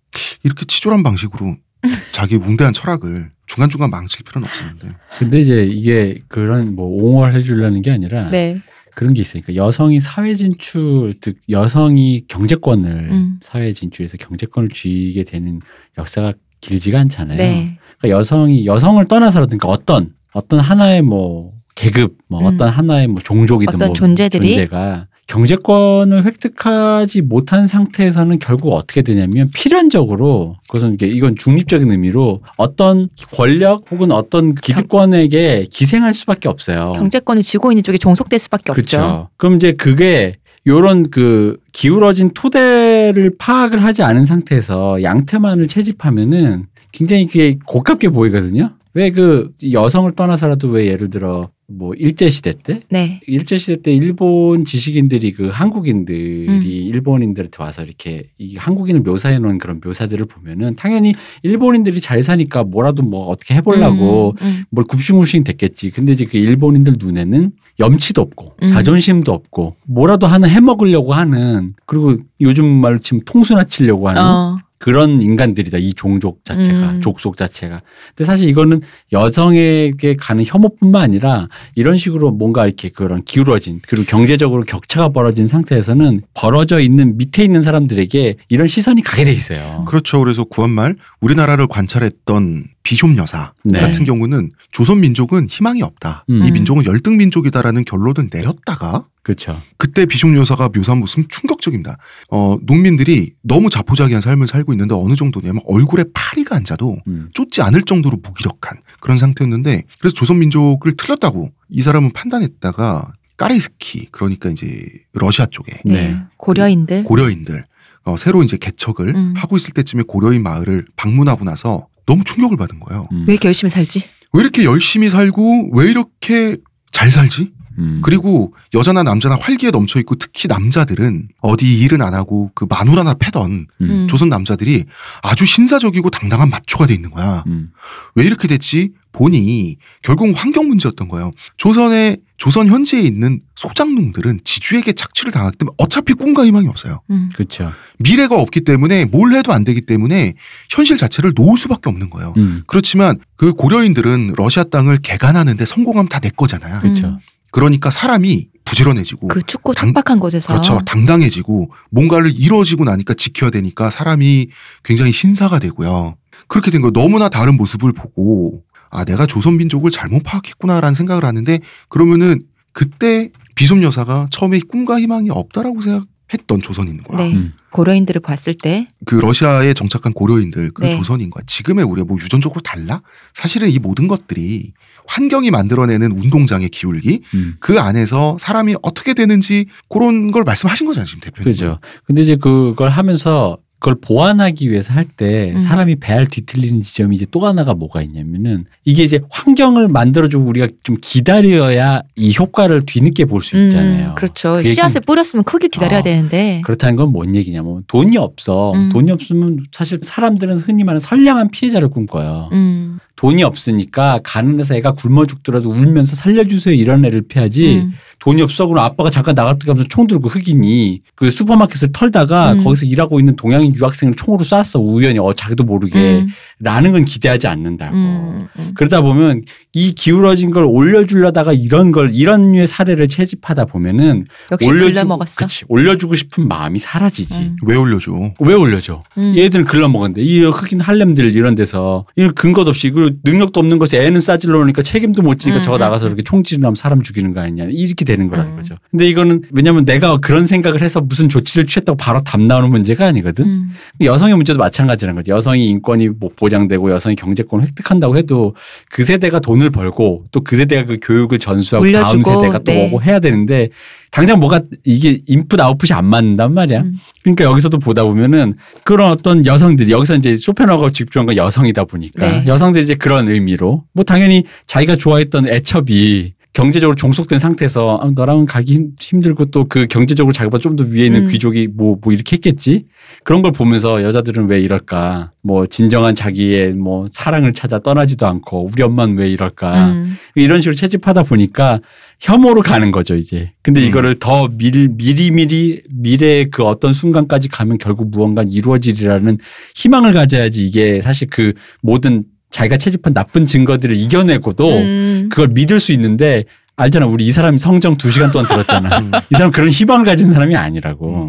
[0.43, 1.57] 이렇게 치졸한 방식으로
[2.13, 4.97] 자기 웅대한 철학을 중간중간 망칠 필요는 없었는데.
[5.19, 8.61] 근데 이제 이게 그런 뭐 옹호를 해주려는 게 아니라 네.
[8.95, 13.41] 그런 게 있으니까 여성이 사회 진출, 즉 여성이 경제권을 음.
[13.41, 15.61] 사회 진출해서 경제권을 쥐게 되는
[15.97, 17.39] 역사가 길지가 않잖아요.
[17.39, 17.79] 네.
[18.01, 22.47] 그러니까 여성이 여성을 떠나서라든가 어떤 어떤 하나의 뭐 계급, 뭐 음.
[22.47, 24.55] 어떤 하나의 뭐 종족이든 어떤 뭐 존재들이?
[24.55, 33.09] 존재가 경제권을 획득하지 못한 상태에서는 결국 어떻게 되냐면 필연적으로 그것은 이게 이건 중립적인 의미로 어떤
[33.33, 36.95] 권력 혹은 어떤 기득권에게 기생할 수밖에 없어요.
[36.97, 38.83] 경제권을 쥐고 있는 쪽에 종속될 수밖에 없죠.
[38.83, 39.29] 그렇죠.
[39.37, 40.35] 그럼 이제 그게
[40.67, 48.75] 요런 그 기울어진 토대를 파악을 하지 않은 상태에서 양태만을 채집하면은 굉장히 그게 고깝게 보이거든요.
[48.95, 53.21] 왜 그 여성을 떠나서라도 왜 예를 들어 뭐 일제 시대 때 네.
[53.29, 56.61] 일제 시대 때 일본 지식인들이 그 한국인들이 음.
[56.65, 63.05] 일본인들한테 와서 이렇게 이 한국인을 묘사해 놓은 그런 묘사들을 보면은 당연히 일본인들이 잘 사니까 뭐라도
[63.05, 64.65] 뭐 어떻게 해보려고 음, 음.
[64.71, 65.91] 뭘 굽신굽신 됐겠지.
[65.91, 68.67] 근데 이제 그 일본인들 눈에는 염치도 없고 음.
[68.67, 74.57] 자존심도 없고 뭐라도 하나 해먹으려고 하는 그리고 요즘 말로 치면 통수나 치려고 하는 어.
[74.81, 75.77] 그런 인간들이다.
[75.77, 77.01] 이 종족 자체가 음.
[77.03, 77.83] 족속 자체가.
[78.17, 78.81] 근데 사실 이거는
[79.13, 86.23] 여성에게 가는 혐오뿐만 아니라 이런 식으로 뭔가 이렇게 그런 기울어진 그리고 경제적으로 격차가 벌어진 상태에서는
[86.33, 89.85] 벌어져 있는 밑에 있는 사람들에게 이런 시선이 가게 돼 있어요.
[89.87, 90.19] 그렇죠.
[90.19, 93.81] 그래서 구한말 우리나라를 관찰했던 비숍 여사 네.
[93.81, 96.25] 같은 경우는 조선 민족은 희망이 없다.
[96.31, 96.43] 음.
[96.43, 99.61] 이 민족은 열등 민족이다라는 결론을 내렸다가 그렇죠.
[99.77, 101.99] 그때 비숍 여사가 묘사한 모습은 충격적입니다.
[102.31, 107.29] 어, 농민들이 너무 자포자기한 삶을 살고 있는데 어느 정도냐면 얼굴에 파리가 앉아도 음.
[107.35, 114.51] 쫓지 않을 정도로 무기력한 그런 상태였는데 그래서 조선 민족을 틀렸다고 이 사람은 판단했다가 까레스키 그러니까
[114.51, 116.09] 이제 러시아 쪽에 네.
[116.09, 116.17] 네.
[116.37, 117.05] 고려인들.
[117.05, 117.65] 고려인들
[118.05, 119.35] 어, 새로 이제 개척을 음.
[119.37, 123.07] 하고 있을 때쯤에 고려인 마을을 방문하고 나서 너무 충격을 받은 거예요.
[123.13, 123.25] 음.
[123.29, 124.03] 왜 이렇게 열심히 살지?
[124.33, 126.57] 왜 이렇게 열심히 살고 왜 이렇게
[126.91, 127.53] 잘 살지?
[127.79, 128.01] 음.
[128.05, 133.51] 그리고 여자나 남자나 활기에 넘쳐 있고 특히 남자들은 어디 일은 안 하고 그 마누라나 패던
[133.51, 133.67] 음.
[133.91, 134.07] 음.
[134.09, 134.85] 조선 남자들이
[135.23, 137.45] 아주 신사적이고 당당한 마초가 돼 있는 거야.
[137.47, 137.71] 음.
[138.15, 138.91] 왜 이렇게 됐지?
[139.13, 141.33] 보니 결국 환경 문제였던 거예요.
[141.57, 147.01] 조선의 조선 현지에 있는 소장농들은 지주에게 착취를 당하기 때문에 어차피 꿈과 희망이 없어요.
[147.11, 147.29] 음.
[147.35, 147.73] 그렇죠.
[147.99, 150.35] 미래가 없기 때문에 뭘 해도 안 되기 때문에
[150.71, 152.35] 현실 자체를 놓을 수밖에 없는 거예요.
[152.37, 152.63] 음.
[152.67, 156.81] 그렇지만 그 고려인들은 러시아 땅을 개간하는데 성공하면 다 내 거잖아요.
[156.81, 157.19] 그렇죠.
[157.51, 157.53] 음.
[157.53, 160.49] 그러니까 사람이 부지런해지고 그 춥고 당- 척박한 곳에서.
[160.49, 160.81] 그렇죠.
[160.87, 164.49] 당당해지고 뭔가를 이루어지고 나니까 지켜야 되니까 사람이
[164.85, 166.17] 굉장히 신사가 되고요.
[166.47, 166.93] 그렇게 된 거예요.
[166.93, 171.59] 너무나 다른 모습을 보고 아 내가 조선 민족을 잘못 파악했구나라는 생각을 하는데
[171.89, 177.33] 그러면은 그때 비솜 여사가 처음에 꿈과 희망이 없다라고 생각 했던 조선인과 네.
[177.33, 177.53] 음.
[177.71, 178.89] 고려인들을 봤을 때.
[179.05, 180.91] 그 러시아에 정착한 고려인들 그 네.
[180.91, 183.03] 조선인과 지금의 우리가 뭐 유전적으로 달라?
[183.35, 184.73] 사실은 이 모든 것들이
[185.07, 187.57] 환경이 만들어내는 운동장의 기울기 음.
[187.61, 191.53] 그 안에서 사람이 어떻게 되는지 그런 걸 말씀하신 거잖아요 지금 대표님.
[191.53, 191.79] 그죠.
[192.05, 195.61] 근데 이제 그걸 하면서 그걸 보완하기 위해서 할때 음.
[195.61, 200.97] 사람이 배알 뒤틀리는 지점이 이제 또 하나가 뭐가 있냐면은 이게 이제 환경을 만들어주고 우리가 좀
[201.01, 204.11] 기다려야 이 효과를 뒤늦게 볼 수 있잖아요.
[204.11, 204.61] 음, 그렇죠.
[204.63, 206.03] 그 씨앗을 뿌렸으면 크길 기다려야 어.
[206.03, 206.61] 되는데.
[206.65, 208.73] 그렇다는 건 뭔 얘기냐면 돈이 없어.
[208.75, 208.91] 음.
[208.93, 212.51] 돈이 없으면 사실 사람들은 흔히 말하는 선량한 피해자를 꿈꿔요.
[212.53, 212.99] 음.
[213.21, 217.93] 돈이 없으니까 가난해서 애가 굶어 죽더라도 울면서 살려주세요 이런 애를 피하지 음.
[218.19, 222.65] 돈이 없어 그럼 아빠가 잠깐 나갔다 가면서 총 들고 흑인이 그 슈퍼마켓을 털다가 음.
[222.65, 226.29] 거기서 일하고 있는 동양인 유학생을 총으로 쐈어 우연히 어 자기도 모르게 음.
[226.61, 228.49] 라는 건 기대하지 않는다고 음.
[228.59, 228.71] 음.
[228.75, 235.05] 그러다 보면 이 기울어진 걸 올려주려다가 이런 걸 이런 류의 사례를 채집하다 보면은 역시 글러
[235.05, 235.37] 먹었어.
[235.45, 237.57] 그치 올려주고 싶은 마음이 사라지지 음.
[237.65, 238.33] 왜 올려줘?
[238.41, 239.35] 왜 올려줘 음.
[239.37, 244.19] 얘들은 글러먹었는데 이 흑인 할렘들 이런 데서 이 근거도 없이 그리고 능력도 없는 것에 애는
[244.19, 246.09] 싸질러 오니까 책임도 못 지니까 음, 저거 음, 나가서 음.
[246.09, 248.57] 이렇게 총질하면 사람 죽이는 거 아니냐 이렇게 되는 거라는 음.
[248.57, 248.75] 거죠.
[248.91, 253.45] 근데 이거는 왜냐면 내가 그런 생각을 해서 무슨 조치를 취했다고 바로 답 나오는 문제가 아니거든.
[253.45, 253.71] 음.
[254.01, 255.33] 여성의 문제도 마찬가지라는 거죠.
[255.33, 258.57] 여성이 인권이 뭐 보장되고 여성이 경제권을 획득한다고 해도
[258.91, 262.87] 그 세대가 돈을 벌고 또 그 세대가 그 교육을 전수하고 다음 물려주고, 세대가 또 네.
[262.87, 263.69] 오고 해야 되는데
[264.11, 266.81] 당장 뭐가 이게 인풋 아웃풋이 안 맞는단 말이야.
[266.81, 266.95] 음.
[267.23, 272.45] 그러니까 여기서도 보다 보면은 그런 어떤 여성들이 여기서 이제 쇼펜하고 집중한 건 여성이다 보니까 네.
[272.47, 278.73] 여성들이 이제 그런 의미로 뭐 당연히 자기가 좋아했던 애첩이 경제적으로 종속된 상태에서 아, 너랑은 가기
[278.75, 281.27] 힘- 힘들고 또 그 경제적으로 자기보다 좀 더 위에 있는 음.
[281.27, 282.87] 귀족이 뭐, 뭐 이렇게 했겠지
[283.23, 288.83] 그런 걸 보면서 여자들은 왜 이럴까 뭐 진정한 자기의 뭐 사랑을 찾아 떠나지도 않고 우리
[288.83, 290.17] 엄마는 왜 이럴까 음.
[290.35, 291.81] 이런 식으로 채집하다 보니까
[292.21, 293.53] 혐오로 가는 거죠 이제.
[293.63, 293.87] 근데 음.
[293.87, 299.39] 이거를 더 미리 미리 미리 미래의 그 어떤 순간까지 가면 결국 무언가 이루어지리라는
[299.77, 305.29] 희망을 가져야지 이게 사실 그 모든 자기가 채집한 나쁜 증거들을 이겨내고도 음.
[305.31, 306.45] 그걸 믿을 수 있는데
[306.77, 308.99] 알잖아 우리 이 사람이 성정 두 시간 동안 들었잖아.
[308.99, 309.11] 음.
[309.31, 311.29] 이 사람 그런 희망을 가진 사람이 아니라고.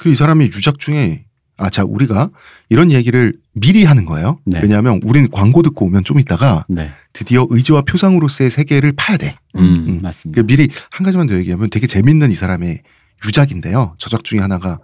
[0.00, 1.24] 그리고 이 사람이 유작 중에
[1.58, 2.30] 아, 자, 우리가
[2.68, 4.38] 이런 얘기를 미리 하는 거예요.
[4.44, 4.60] 네.
[4.60, 9.36] 왜냐하면 우린 광고 듣고 오면 좀 있다가 네, 드디어 의지와 표상으로서의 세계를 파야 돼.
[9.56, 10.00] 음, 음.
[10.02, 10.40] 맞습니다.
[10.40, 12.82] 그 미리 한 가지만 더 얘기하면 되게 재밌는 이 사람의
[13.26, 13.94] 유작인데요.
[13.96, 14.78] 저작 중에 하나가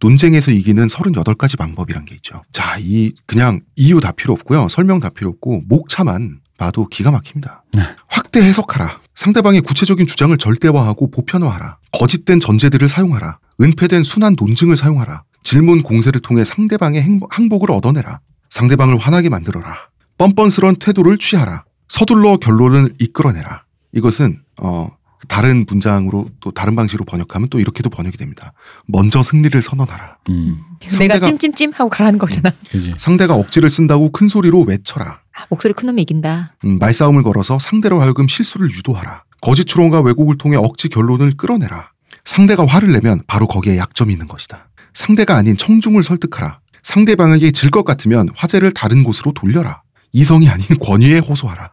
[0.00, 2.42] 논쟁에서 이기는 38가지 방법이란 게 있죠.
[2.52, 4.68] 자, 이 그냥 이유 다 필요 없고요.
[4.68, 7.64] 설명 다 필요 없고 목차만 봐도 기가 막힙니다.
[7.72, 7.82] 네.
[8.08, 9.00] 확대 해석하라.
[9.14, 11.78] 상대방의 구체적인 주장을 절대화하고 보편화하라.
[11.92, 13.38] 거짓된 전제들을 사용하라.
[13.60, 15.22] 은폐된 순한 논증을 사용하라.
[15.42, 18.20] 질문 공세를 통해 상대방의 항복을 얻어내라.
[18.50, 19.74] 상대방을 화나게 만들어라.
[20.18, 21.64] 뻔뻔스러운 태도를 취하라.
[21.88, 23.64] 서둘러 결론을 이끌어내라.
[23.92, 24.90] 이것은 어
[25.28, 28.52] 다른 문장으로 또 다른 방식으로 번역하면 또 이렇게도 번역이 됩니다.
[28.86, 30.16] 먼저 승리를 선언하라.
[30.30, 32.52] 음, 내가 상대가- 찜찜찜 하고 가라는 거잖아.
[32.70, 32.94] 그지.
[32.96, 35.20] 상대가 억지를 쓴다고 큰 소리로 외쳐라.
[35.36, 36.54] 아, 목소리 큰 놈이 이긴다.
[36.64, 39.24] 음, 말싸움을 걸어서 상대로 하여금 실수를 유도하라.
[39.40, 41.90] 거짓 추론과 왜곡을 통해 억지 결론을 끌어내라.
[42.24, 44.68] 상대가 화를 내면 바로 거기에 약점이 있는 것이다.
[44.92, 46.60] 상대가 아닌 청중을 설득하라.
[46.82, 49.82] 상대방에게 질 것 같으면 화제를 다른 곳으로 돌려라.
[50.12, 51.70] 이성이 아닌 권위에 호소하라.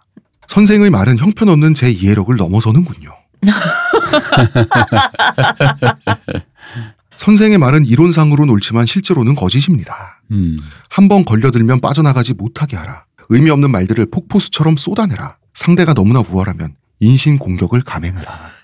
[0.47, 3.09] 선생의 말은 형편없는 제 이해력을 넘어서는군요.
[7.17, 10.21] 선생의 말은 이론상으로는 옳지만 실제로는 거짓입니다.
[10.31, 10.59] 음.
[10.89, 13.05] 한번 걸려들면 빠져나가지 못하게 하라.
[13.29, 15.37] 의미 없는 말들을 폭포수처럼 쏟아내라.
[15.53, 18.56] 상대가 너무나 우월하면 인신 공격을 감행하라.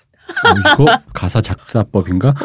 [0.44, 2.34] 어, 이거 가사 작사법인가?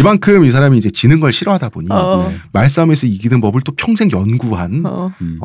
[0.00, 2.26] 이만큼 이 사람이 이제 지는 걸 싫어하다 보니 어.
[2.28, 2.36] 네.
[2.52, 5.10] 말싸움에서 이기는 법을 또 평생 연구한 어, 어.
[5.20, 5.38] 음.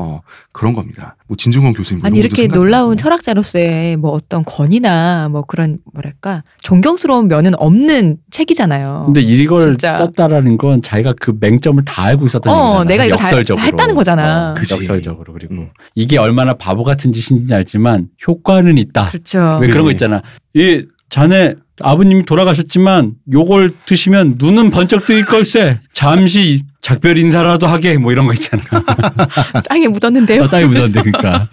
[0.51, 1.15] 그런 겁니다.
[1.27, 2.47] 뭐 진중권 교수님 아니 이렇게.
[2.47, 9.03] 놀라운 철학자로서의 뭐 어떤 권위나 뭐 그런 뭐랄까 존경스러운 면은 없는 책이잖아요.
[9.05, 9.95] 근데 이걸 진짜.
[9.97, 12.83] 썼다라는 건 자기가 그 맹점을 다 알고 있었다는 어, 얘기잖아.
[12.85, 13.59] 내가 이거 다- 역설적으로.
[13.61, 14.49] 다 했다는 거잖아.
[14.49, 14.73] 어, 그치.
[14.75, 15.69] 역설적으로 그리고 음.
[15.95, 19.09] 이게 얼마나 바보 같은 짓인지 알지만 효과는 있다.
[19.09, 19.59] 그렇죠.
[19.61, 19.92] 왜 그런 거 네.
[19.93, 20.21] 있잖아.
[20.53, 25.79] 이 자네 아버님이 돌아가셨지만 요걸 드시면 눈은 번쩍 뜨일 걸세.
[25.93, 28.61] 잠시 작별 인사라도 하게 뭐 이런 거 있잖아.
[29.67, 30.43] 땅에 묻었는데요.
[30.43, 31.47] 어, 땅에 묻었는데 그러니까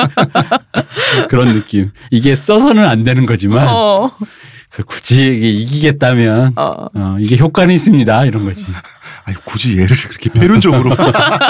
[1.30, 1.90] 그런 느낌.
[2.10, 4.10] 이게 써서는 안 되는 거지만 어.
[4.82, 6.70] 그 굳이 이게 이기겠다면 어.
[6.94, 8.66] 어, 이게 효과는 있습니다 이런 거지.
[9.24, 10.94] 아니 굳이 얘를 그렇게 표현적으로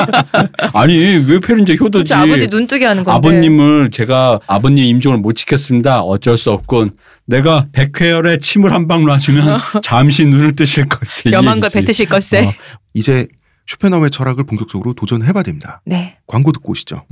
[0.75, 2.13] 아니 왜 페른저 효도지?
[2.13, 3.17] 그치, 아버지 눈뜨게 하는 건데.
[3.17, 6.03] 아버님을 제가 아버님 임종을 못 지켰습니다.
[6.03, 6.91] 어쩔 수 없군.
[7.27, 11.75] 내가 백회열에 침을 한 방 놔주면 잠시 눈을 뜨실 걸 얘기지.
[11.85, 12.45] 뱉으실 걸세.
[12.47, 12.53] 어,
[12.93, 13.29] 이제
[13.69, 15.81] 쇼펜하우의 철학을 본격적으로 도전해봐야 됩니다.
[15.85, 16.17] 네.
[16.27, 17.05] 광고 듣고 오시죠.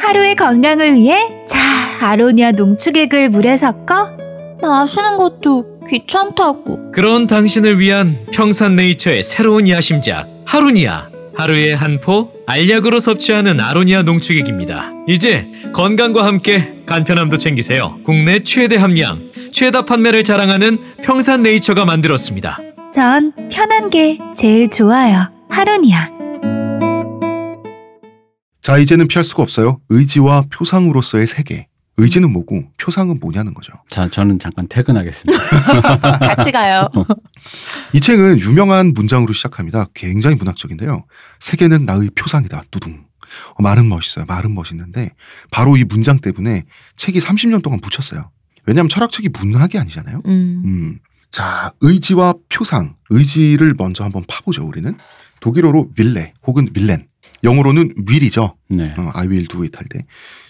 [0.00, 1.16] 하루의 건강을 위해
[1.48, 1.58] 자
[2.00, 4.16] 아로니아 농축액을 물에 섞어
[4.68, 13.58] 마시는 것도 귀찮다고 그런 당신을 위한 평산네이처의 새로운 야심작 하루니아 하루에 한 포 알약으로 섭취하는
[13.60, 14.92] 아로니아 농축액입니다.
[15.08, 17.96] 이제 건강과 함께 간편함도 챙기세요.
[18.04, 22.58] 국내 최대 함량, 최다 판매를 자랑하는 평산네이처가 만들었습니다.
[22.94, 26.10] 전 편한 게 제일 좋아요 하루니아
[28.62, 29.80] 자 이제는 피할 수가 없어요.
[29.88, 31.66] 의지와 표상으로서의 세계.
[31.96, 33.72] 의지는 뭐고 표상은 뭐냐는 거죠.
[33.88, 35.38] 자, 저는 잠깐 퇴근하겠습니다.
[36.18, 36.88] 같이 가요.
[37.92, 39.86] 이 책은 유명한 문장으로 시작합니다.
[39.94, 41.04] 굉장히 문학적인데요.
[41.38, 42.64] 세계는 나의 표상이다.
[42.70, 43.04] 두둥.
[43.54, 44.24] 어, 말은 멋있어요.
[44.26, 45.14] 말은 멋있는데
[45.50, 46.64] 바로 이 문장 때문에
[46.96, 48.30] 책이 30년 동안 묻혔어요.
[48.66, 50.22] 왜냐하면 철학책이 문학이 아니잖아요.
[50.26, 50.62] 음.
[50.64, 50.98] 음.
[51.30, 54.96] 자, 의지와 표상, 의지를 먼저 한번 파보죠, 우리는.
[55.40, 57.06] 독일어로 빌레 혹은 빌렌.
[57.44, 58.56] 영어로는 will이죠.
[58.70, 58.94] 네.
[58.96, 60.06] 어, I will do it 할 때.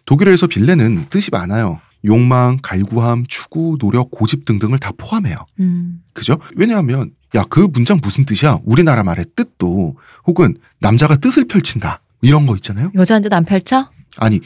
[0.06, 1.80] 독일어에서 빌레는 뜻이 많아요.
[2.04, 5.36] 욕망, 갈구함, 추구, 노력, 고집 등등을 다 포함해요.
[5.60, 6.00] 음.
[6.12, 6.38] 그죠?
[6.56, 8.60] 왜냐하면 야, 그 문장 무슨 뜻이야?
[8.64, 12.00] 우리나라 말의 뜻도 혹은 남자가 뜻을 펼친다.
[12.20, 12.92] 이런 거 있잖아요.
[12.94, 13.90] 여자한테 안 펼쳐?
[14.18, 14.40] 아니,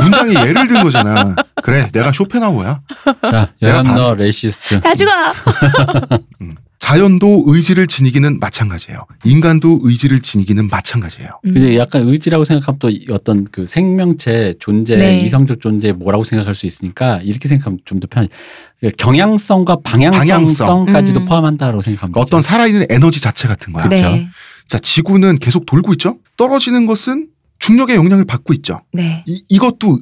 [0.00, 1.34] 문장에 예를 든 거잖아.
[1.62, 2.80] 그래, 내가 쇼펜하우어야.
[3.30, 4.80] 자, 내가 너 racist.
[4.80, 5.10] 다 죽어.
[6.40, 6.56] 음.
[6.80, 9.04] 자연도 의지를 지니기는 마찬가지예요.
[9.24, 11.38] 인간도 의지를 지니기는 마찬가지예요.
[11.46, 11.52] 음.
[11.52, 15.20] 근데 약간 의지라고 생각하면 또 어떤 그 생명체 존재, 네.
[15.20, 18.28] 이성적 존재 뭐라고 생각할 수 있으니까 이렇게 생각하면 좀 더 편해.
[18.96, 21.26] 경향성과 방향성까지도 음.
[21.26, 22.40] 포함한다라고 그러니까 어떤.
[22.40, 23.84] 살아있는 에너지 자체 같은 거야.
[23.84, 24.02] 그렇죠.
[24.04, 24.28] 네.
[24.66, 26.16] 자, 지구는 계속 돌고 있죠?
[26.38, 28.80] 떨어지는 것은 중력의 영향을 받고 있죠.
[28.94, 29.22] 네.
[29.26, 30.00] 이, 이것도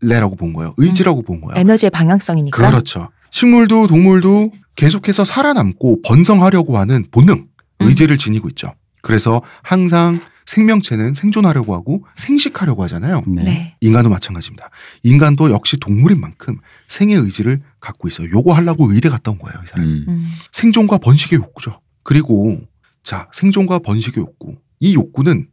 [0.00, 0.72] 윌레라고 본 거예요.
[0.76, 1.58] 의지라고 본 거예요.
[1.58, 2.70] 에너지의 방향성이니까.
[2.70, 3.08] 그렇죠.
[3.32, 7.86] 식물도 동물도 계속해서 살아남고 번성하려고 하는 본능, 음.
[7.86, 8.74] 의지를 지니고 있죠.
[9.02, 13.22] 그래서 항상 생명체는 생존하려고 하고 생식하려고 하잖아요.
[13.26, 13.42] 네.
[13.42, 13.76] 네.
[13.80, 14.70] 인간도 마찬가지입니다.
[15.02, 18.28] 인간도 역시 동물인 만큼 생의 의지를 갖고 있어요.
[18.30, 19.86] 요거 하려고 의대 갔다 온 거예요, 이 사람.
[19.86, 20.04] 음.
[20.08, 20.32] 음.
[20.52, 21.80] 생존과 번식의 욕구죠.
[22.04, 22.60] 그리고
[23.02, 24.56] 자, 생존과 번식의 욕구.
[24.78, 25.48] 이 욕구는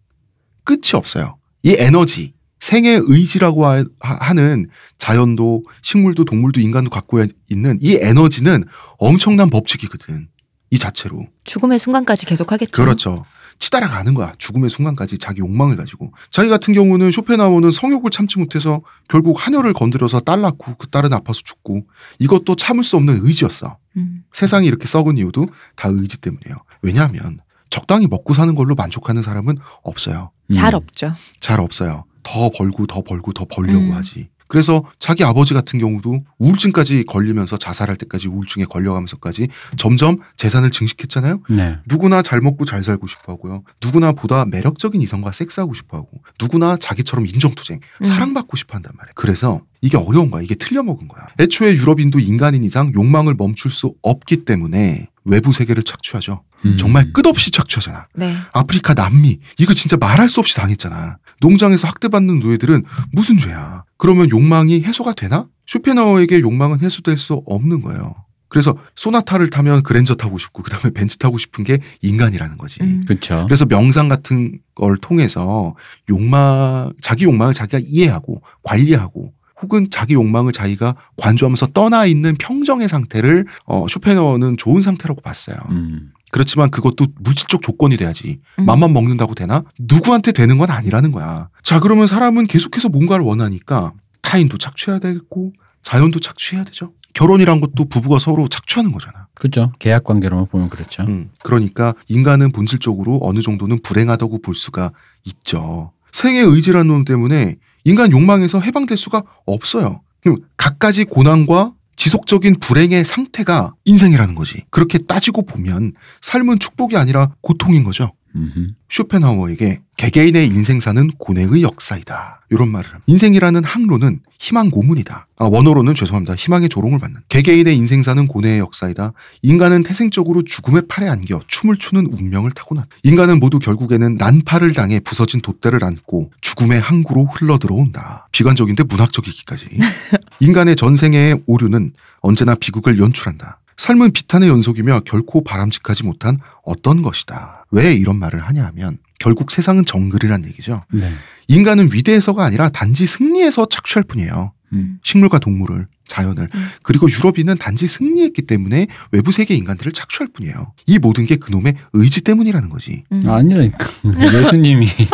[0.63, 1.37] 끝이 없어요.
[1.63, 2.33] 이 에너지,
[2.63, 8.63] 생의 의지라고 하- 하는 자연도 식물도 동물도 인간도 갖고 있는 이 에너지는
[8.97, 10.29] 엄청난 법칙이거든.
[10.71, 11.27] 이 자체로.
[11.43, 12.71] 죽음의 순간까지 계속 하겠죠.
[12.71, 13.25] 그렇죠.
[13.59, 14.31] 치달아 가는 거야.
[14.37, 16.13] 죽음의 순간까지 자기 욕망을 가지고.
[16.31, 21.41] 자기 같은 경우는 쇼펜하우어는 성욕을 참지 못해서 결국 하녀를 건드려서 딸 낳고 그 딸은 아파서
[21.43, 21.85] 죽고
[22.19, 23.77] 이것도 참을 수 없는 의지였어.
[23.97, 24.23] 음.
[24.31, 26.55] 세상이 이렇게 썩은 이유도 다 의지 때문이에요.
[26.81, 30.31] 왜냐하면 적당히 먹고 사는 걸로 만족하는 사람은 없어요.
[30.55, 30.77] 잘 음.
[30.77, 31.13] 없죠.
[31.41, 32.05] 잘 없어요.
[32.23, 33.91] 더 벌고 더 벌고 더 벌려고 음.
[33.93, 34.29] 하지.
[34.47, 41.41] 그래서 자기 아버지 같은 경우도 우울증까지 걸리면서 자살할 때까지 우울증에 걸려가면서까지 점점 재산을 증식했잖아요.
[41.49, 41.77] 네.
[41.87, 43.63] 누구나 잘 먹고 잘 살고 싶어 하고요.
[43.83, 48.05] 누구나 보다 매력적인 이성과 섹스하고 싶어 하고 누구나 자기처럼 인정투쟁, 음.
[48.05, 49.13] 사랑받고 싶어 한단 말이에요.
[49.15, 50.43] 그래서 이게 어려운 거야.
[50.43, 51.27] 이게 틀려먹은 거야.
[51.39, 56.43] 애초에 유럽인도 인간인 이상 욕망을 멈출 수 없기 때문에 외부 세계를 착취하죠.
[56.65, 56.77] 음.
[56.77, 58.07] 정말 끝없이 착취하잖아.
[58.15, 58.35] 네.
[58.53, 61.17] 아프리카 남미 이거 진짜 말할 수 없이 당했잖아.
[61.43, 63.83] 농장에서 학대받는 노예들은 무슨 죄야.
[63.97, 65.47] 그러면 욕망이 해소가 되나?
[65.65, 68.15] 쇼펜하우어에게 욕망은 해소될 수 없는 거예요.
[68.47, 72.81] 그래서 소나타를 타면 그랜저 타고 싶고 그다음에 벤츠 타고 싶은 게 인간이라는 거지.
[72.83, 73.03] 음.
[73.05, 73.43] 그렇죠.
[73.47, 75.75] 그래서 명상 같은 걸 통해서
[76.09, 83.45] 욕망 자기 욕망을 자기가 이해하고 관리하고 혹은 자기 욕망을 자기가 관조하면서 떠나 있는 평정의 상태를
[83.65, 85.57] 어, 쇼펜하우어는 좋은 상태라고 봤어요.
[85.71, 86.11] 음.
[86.33, 88.39] 그렇지만 그것도 물질적 조건이 돼야지.
[88.57, 88.65] 음.
[88.65, 89.63] 맘만 먹는다고 되나?
[89.77, 91.49] 누구한테 되는 건 아니라는 거야.
[91.61, 96.91] 자, 그러면 사람은 계속해서 뭔가를 원하니까 타인도 착취해야 되겠고 자연도 착취해야 되죠.
[97.13, 99.27] 결혼이란 것도 부부가 서로 착취하는 거잖아.
[99.35, 99.73] 그렇죠.
[99.77, 101.03] 계약 관계로만 보면 그렇죠.
[101.03, 104.91] 음, 그러니까 인간은 본질적으로 어느 정도는 불행하다고 볼 수가
[105.25, 105.91] 있죠.
[106.11, 110.01] 생의 의지라는 놈 때문에 인간 욕망에서 해방될 수가 없어요.
[110.21, 114.65] 그럼 갖가지 고난과 지속적인 불행의 상태가 인생이라는 거지.
[114.71, 118.11] 그렇게 따지고 보면 삶은 축복이 아니라 고통인 거죠.
[118.35, 118.73] 음흠.
[118.89, 122.41] 쇼펜하우어에게 개개인의 인생사는 고뇌의 역사이다.
[122.49, 123.03] 이런 말을 합니다.
[123.07, 125.27] 인생이라는 항로는 희망 고문이다.
[125.37, 126.35] 아, 원어로는 죄송합니다.
[126.35, 127.21] 희망의 조롱을 받는.
[127.29, 129.13] 개개인의 인생사는 고뇌의 역사이다.
[129.43, 132.85] 인간은 태생적으로 죽음의 팔에 안겨 춤을 추는 운명을 타고난.
[133.03, 138.27] 인간은 모두 결국에는 난파를 당해 부서진 돛대를 안고 죽음의 항구로 흘러 들어온다.
[138.31, 139.67] 비관적인데 문학적이기까지.
[140.39, 143.59] 인간의 전생의 오류는 언제나 비극을 연출한다.
[143.77, 147.65] 삶은 비탄의 연속이며 결코 바람직하지 못한 어떤 것이다.
[147.71, 150.83] 왜 이런 말을 하냐 하면 결국 세상은 정글이란 얘기죠.
[150.91, 151.11] 네.
[151.47, 154.51] 인간은 위대해서가 아니라 단지 승리해서 착취할 뿐이에요.
[154.73, 154.99] 음.
[155.03, 156.49] 식물과 동물을, 자연을.
[156.53, 156.67] 음.
[156.81, 160.73] 그리고 유럽인은 단지 승리했기 때문에 외부 세계 인간들을 착취할 뿐이에요.
[160.87, 163.03] 이 모든 게 그놈의 의지 때문이라는 거지.
[163.11, 163.29] 음.
[163.29, 163.87] 아니라니까.
[164.33, 165.07] 예수님이 지금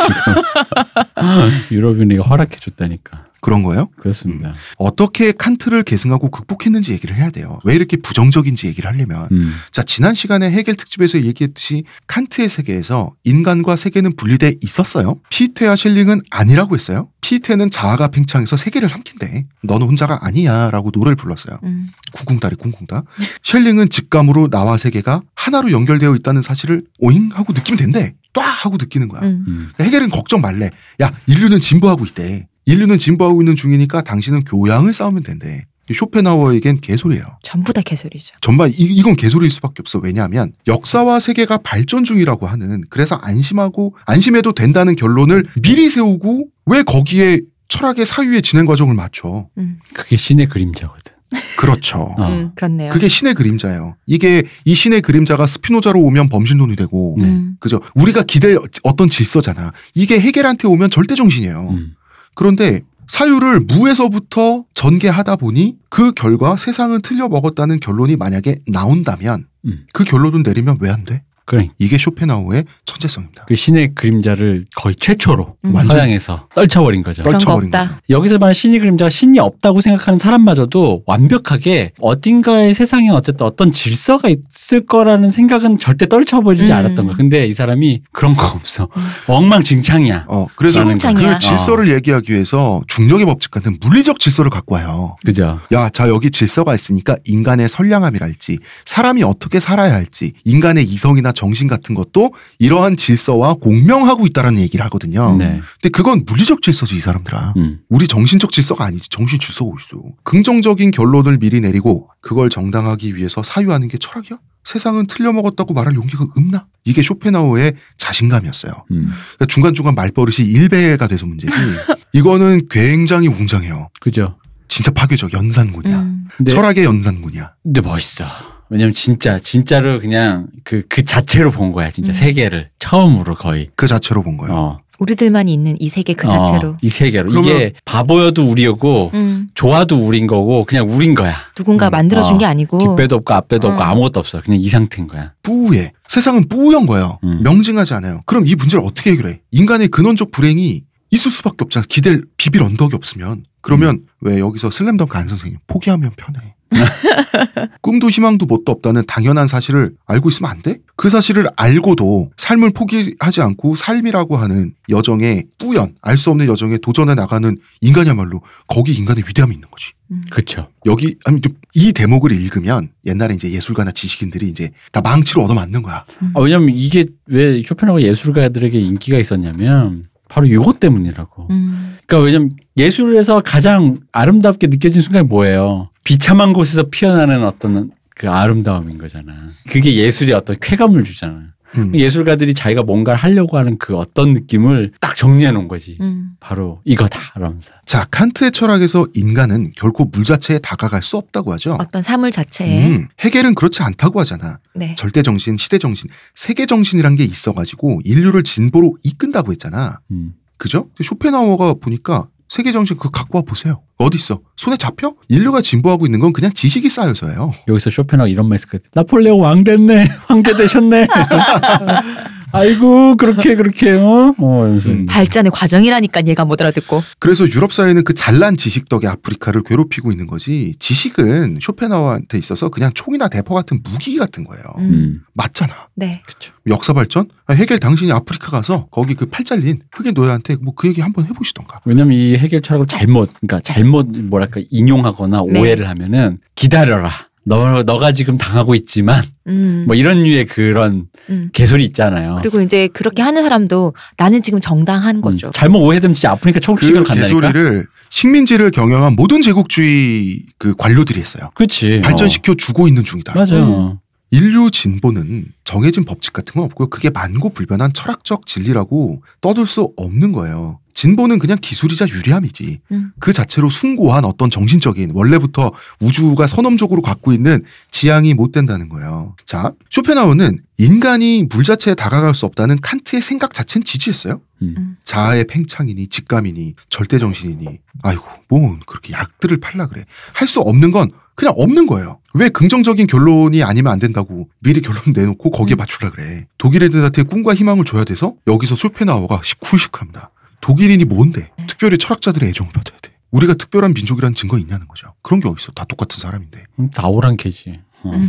[1.71, 3.28] 유럽인에게 허락해 줬다니까.
[3.41, 3.89] 그런 거예요?
[3.97, 4.54] 그렇습니다.
[4.78, 7.60] 어떻게 칸트를 계승하고 극복했는지 얘기를 해야 돼요.
[7.63, 9.28] 왜 이렇게 부정적인지 얘기를 하려면.
[9.32, 9.54] 음.
[9.71, 15.19] 자, 지난 시간에 해겔 특집에서 얘기했듯이 칸트의 세계에서 인간과 세계는 분리돼 있었어요.
[15.30, 17.10] 피테와 셸링은 아니라고 했어요.
[17.21, 19.45] 피테는 자아가 팽창해서 세계를 삼킨대.
[19.63, 20.69] 너는 혼자가 아니야.
[20.71, 21.60] 라고 노래를 불렀어요.
[21.63, 21.89] 음.
[22.13, 23.04] 쿵쿵따리 쿵쿵따.
[23.43, 28.13] 셸링은 직감으로 나와 세계가 하나로 연결되어 있다는 사실을 오잉 하고 느끼면 된대.
[28.34, 29.21] ጧ 하고 느끼는 거야.
[29.21, 29.43] 음.
[29.47, 29.69] 음.
[29.80, 30.69] 해겔은 걱정 말래.
[31.02, 32.47] 야, 인류는 진보하고 있대.
[32.69, 35.65] 인류는 진보하고 있는 중이니까 당신은 교양을 쌓으면 된대.
[35.91, 37.25] 쇼펜하우어에겐 개소리예요.
[37.41, 38.35] 전부 다 개소리죠.
[38.41, 39.98] 정말 이, 이건 개소리일 수밖에 없어.
[39.98, 47.41] 왜냐하면 역사와 세계가 발전 중이라고 하는 그래서 안심하고 안심해도 된다는 결론을 미리 세우고 왜 거기에
[47.69, 49.48] 철학의 사유의 진행 과정을 맞춰?
[49.58, 49.79] 음.
[49.96, 51.13] 그게 신의 그림자거든.
[51.58, 52.15] 그렇죠.
[52.17, 52.27] 어.
[52.27, 52.91] 음, 그렇네요.
[52.91, 53.96] 그게 신의 그림자예요.
[54.06, 57.25] 이게 이 신의 그림자가 스피노자로 오면 범신론이 되고 네.
[57.25, 57.56] 음.
[57.60, 57.81] 그죠?
[57.96, 59.73] 우리가 기대 어떤 질서잖아.
[59.96, 61.69] 이게 해겔한테 오면 절대 정신이에요.
[61.71, 61.96] 음.
[62.36, 69.86] 그런데 사유를 무에서부터 전개하다 보니 그 결과 세상은 틀려 먹었다는 결론이 만약에 나온다면 음.
[69.94, 71.23] 그 결론을 내리면 왜 안 돼?
[71.50, 73.45] 그러니까 이게 쇼펜하우의 천재성입니다.
[73.47, 75.75] 그 신의 그림자를 거의 최초로 음.
[75.75, 77.23] 서양에서 떨쳐버린 거죠.
[77.23, 77.87] 떨쳐버린 없다.
[77.87, 78.02] 거죠.
[78.12, 84.85] 여기서 말하는 신의 그림자가 신이 없다고 생각하는 사람마저도 완벽하게 어딘가의 세상에 어쨌든 어떤 질서가 있을
[84.85, 86.77] 거라는 생각은 절대 떨쳐버리지 음.
[86.77, 87.15] 않았던 거야.
[87.17, 88.87] 근데 이 사람이 그런 거 없어.
[88.95, 89.04] 음.
[89.25, 90.25] 엉망진창이야.
[90.27, 91.33] 어, 그래서 시궁창이야.
[91.33, 95.15] 그 질서를 얘기하기 위해서 중력의 법칙 같은 물리적 질서를 갖고 와요.
[95.25, 95.60] 그죠?
[95.73, 101.96] 야, 자, 여기 질서가 있으니까 인간의 선량함이랄지, 사람이 어떻게 살아야 할지, 인간의 이성이나 정신 같은
[101.96, 105.37] 것도 이러한 질서와 공명하고 있다라는 얘기를 하거든요.
[105.37, 105.62] 네.
[105.81, 107.54] 근데 그건 물리적 질서지, 이 사람들아.
[107.56, 107.79] 음.
[107.87, 109.08] 우리 정신적 질서가 아니지.
[109.08, 110.02] 정신 질서가 있어.
[110.25, 114.37] 긍정적인 결론을 미리 내리고 그걸 정당하기 위해서 사유하는 게 철학이야?
[114.65, 116.67] 세상은 틀려 먹었다고 말할 용기가 없나?
[116.83, 118.73] 이게 쇼펜하우의 자신감이었어요.
[118.92, 119.10] 음.
[119.35, 121.56] 그러니까 중간중간 말버릇이 일배가 돼서 문제지.
[122.12, 123.90] 이거는 굉장히 웅장해요.
[124.02, 124.35] 그죠?
[124.67, 126.00] 진짜 파괴적 연산군이야.
[126.00, 126.27] 음.
[126.50, 127.54] 철학의 연산군이야.
[127.63, 128.25] 근데 멋있어.
[128.69, 131.91] 왜냐면 진짜 진짜로 그냥 그그 자체로 본 거야.
[131.91, 132.13] 진짜 음.
[132.13, 133.69] 세계를 처음으로 거의.
[133.75, 134.55] 그 자체로 본 거예요.
[134.55, 134.77] 어.
[134.99, 136.75] 우리들만 있는 이 세계 그 어, 자체로.
[136.81, 137.31] 이 세계로.
[137.39, 139.47] 이게 바보여도 우리였고 음.
[139.55, 141.35] 좋아도 우린 거고 그냥 우린 거야.
[141.55, 141.91] 누군가 음.
[141.91, 142.37] 만들어준 어.
[142.37, 142.79] 게 아니고.
[142.79, 143.85] 뒷배도 없고 앞배도 없고 어.
[143.85, 144.41] 아무것도 없어.
[144.41, 145.33] 그냥 이 상태인 거야.
[145.41, 145.93] 뿌예.
[146.07, 147.17] 세상은 뿌연 거예요.
[147.23, 147.39] 음.
[147.43, 148.21] 명징하지 않아요.
[148.25, 149.39] 그럼 이 문제를 어떻게 해결해?
[149.51, 151.85] 인간의 근원적 불행이 있을 수밖에 없잖아.
[151.89, 153.45] 기댈 비빌 언덕이 없으면.
[153.61, 154.05] 그러면 음.
[154.21, 156.55] 왜 여기서 슬램덩크 안 선생님 포기하면 편해.
[157.81, 160.77] 꿈도 희망도 뭣도 없다는 당연한 사실을 알고 있으면 안 돼?
[160.95, 167.15] 그 사실을 알고도 삶을 포기하지 않고 삶이라고 하는 여정에 뿌연, 알 수 없는 여정에 도전해
[167.15, 169.93] 나가는 인간이야말로 거기 인간의 위대함이 있는 거지.
[170.11, 170.21] 음.
[170.29, 170.67] 그렇죠.
[170.85, 176.05] 여기 아니 좀이 대목을 읽으면 옛날에 이제 예술가나 지식인들이 이제 다 망치로 얻어맞는 거야.
[176.33, 181.47] 아, 왜냐면 이게 왜 쇼펜하우가 예술가들에게 인기가 있었냐면 바로 이것 때문이라고.
[181.49, 181.97] 음.
[182.05, 185.89] 그러니까 왜냐면 예술에서 가장 아름답게 느껴진 순간이 뭐예요?
[186.10, 189.31] 비참한 곳에서 피어나는 어떤 그 아름다움인 거잖아.
[189.69, 191.53] 그게 예술이 어떤 쾌감을 주잖아.
[191.77, 191.93] 음.
[191.93, 195.99] 예술가들이 자기가 뭔가를 하려고 하는 그 어떤 느낌을 딱 정리해 놓은 거지.
[196.01, 196.31] 음.
[196.39, 197.19] 바로 이거다.
[197.35, 197.73] 이러면서.
[197.85, 201.77] 자, 칸트의 철학에서 인간은 결코 물 자체에 다가갈 수 없다고 하죠.
[201.79, 202.87] 어떤 사물 자체에.
[202.87, 204.57] 음, 해겔은 그렇지 않다고 하잖아.
[204.73, 204.95] 네.
[204.97, 209.99] 절대 정신, 시대 정신, 세계 정신이란 게 있어가지고 인류를 진보로 이끈다고 했잖아.
[210.10, 210.33] 음.
[210.57, 210.89] 그죠?
[210.95, 213.81] 근데 쇼펜하우어가 보니까 세계 정신 그거 갖고 와 보세요.
[214.00, 214.41] 어디 있어?
[214.58, 215.13] 손에 잡혀?
[215.29, 217.52] 인류가 진보하고 있는 건 그냥 지식이 쌓여서예요.
[217.67, 218.81] 여기서 쇼펜하우 이런 말 했을 거야.
[218.93, 220.06] 나폴레옹 왕 됐네.
[220.27, 221.08] 황제 되셨네.
[222.52, 224.33] 아이고 그렇게 그렇게 어?
[224.37, 225.06] 어 음.
[225.08, 227.04] 발전의 과정이라니까 얘가 못 알아듣고.
[227.19, 230.73] 그래서 유럽 사회는 그 잘난 지식 덕에 아프리카를 괴롭히고 있는 거지.
[230.79, 234.63] 지식은 쇼펜하우어한테 있어서 그냥 총이나 대포 같은 무기 같은 거예요.
[234.79, 234.83] 음.
[234.83, 235.21] 음.
[235.33, 235.73] 맞잖아.
[235.95, 236.21] 네.
[236.67, 237.27] 역사 발전?
[237.45, 241.25] 아, 해겔 당신이 아프리카 가서 거기 그 팔 잘린 흑인 노예한테 뭐 그 얘기 한번
[241.25, 241.81] 해보시던가.
[241.85, 245.60] 왜냐면 이 해결 철학을 잘못 그러니까 잘못 뭐랄까 인용하거나 네.
[245.60, 247.12] 오해를 하면은 기다려라.
[247.50, 249.85] 너 너가 지금 당하고 있지만 음.
[249.87, 251.50] 뭐 이런 류의 그런 음.
[251.52, 252.37] 개소리 있잖아요.
[252.41, 255.47] 그리고 이제 그렇게 하는 사람도 나는 지금 정당한 거죠.
[255.47, 257.25] 음, 잘못 오해되면 진짜 아프니까 그 초록식으로 간다니까.
[257.27, 261.50] 개소리를 식민지를 경영한 모든 제국주의 그 관료들이 했어요.
[261.56, 262.02] 그렇지.
[262.02, 263.33] 발전시켜 주고 있는 중이다.
[263.33, 263.35] 어.
[263.35, 263.56] 맞아.
[263.56, 263.97] 음.
[264.29, 266.89] 인류 진보는 정해진 법칙 같은 건 없고요.
[266.89, 270.79] 그게 만고 불변한 철학적 진리라고 떠들 수 없는 거예요.
[271.00, 272.81] 진보는 그냥 기술이자 유리함이지.
[272.91, 273.12] 음.
[273.19, 275.71] 그 자체로 숭고한 어떤 정신적인 원래부터
[276.02, 279.33] 우주가 선험적으로 갖고 있는 지향이 못 된다는 거예요.
[279.45, 284.41] 자, 쇼펜하우는 인간이 물 자체에 다가갈 수 없다는 칸트의 생각 자체는 지지했어요.
[284.62, 284.97] 음.
[285.06, 291.54] 자아의 팽창이니 직감이니 절대정신이니 아이고 뭔 그렇게 약들을 팔라 그래 할 수 없는 건 그냥
[291.56, 296.83] 없는 거예요 왜 긍정적인 결론이 아니면 안 된다고 미리 결론 내놓고 거기에 맞추려 그래 독일
[296.83, 300.31] 애들한테 꿈과 희망을 줘야 돼서 여기서 쇼펜하우어가 쿨식합니다
[300.62, 305.47] 독일인이 뭔데 특별히 철학자들의 애정을 받아야 돼 우리가 특별한 민족이라는 증거 있냐는 거죠 그런 게
[305.47, 307.79] 어딨어 다 똑같은 사람인데 음, 나오란 캐지.
[308.01, 308.12] 어.
[308.12, 308.27] 음.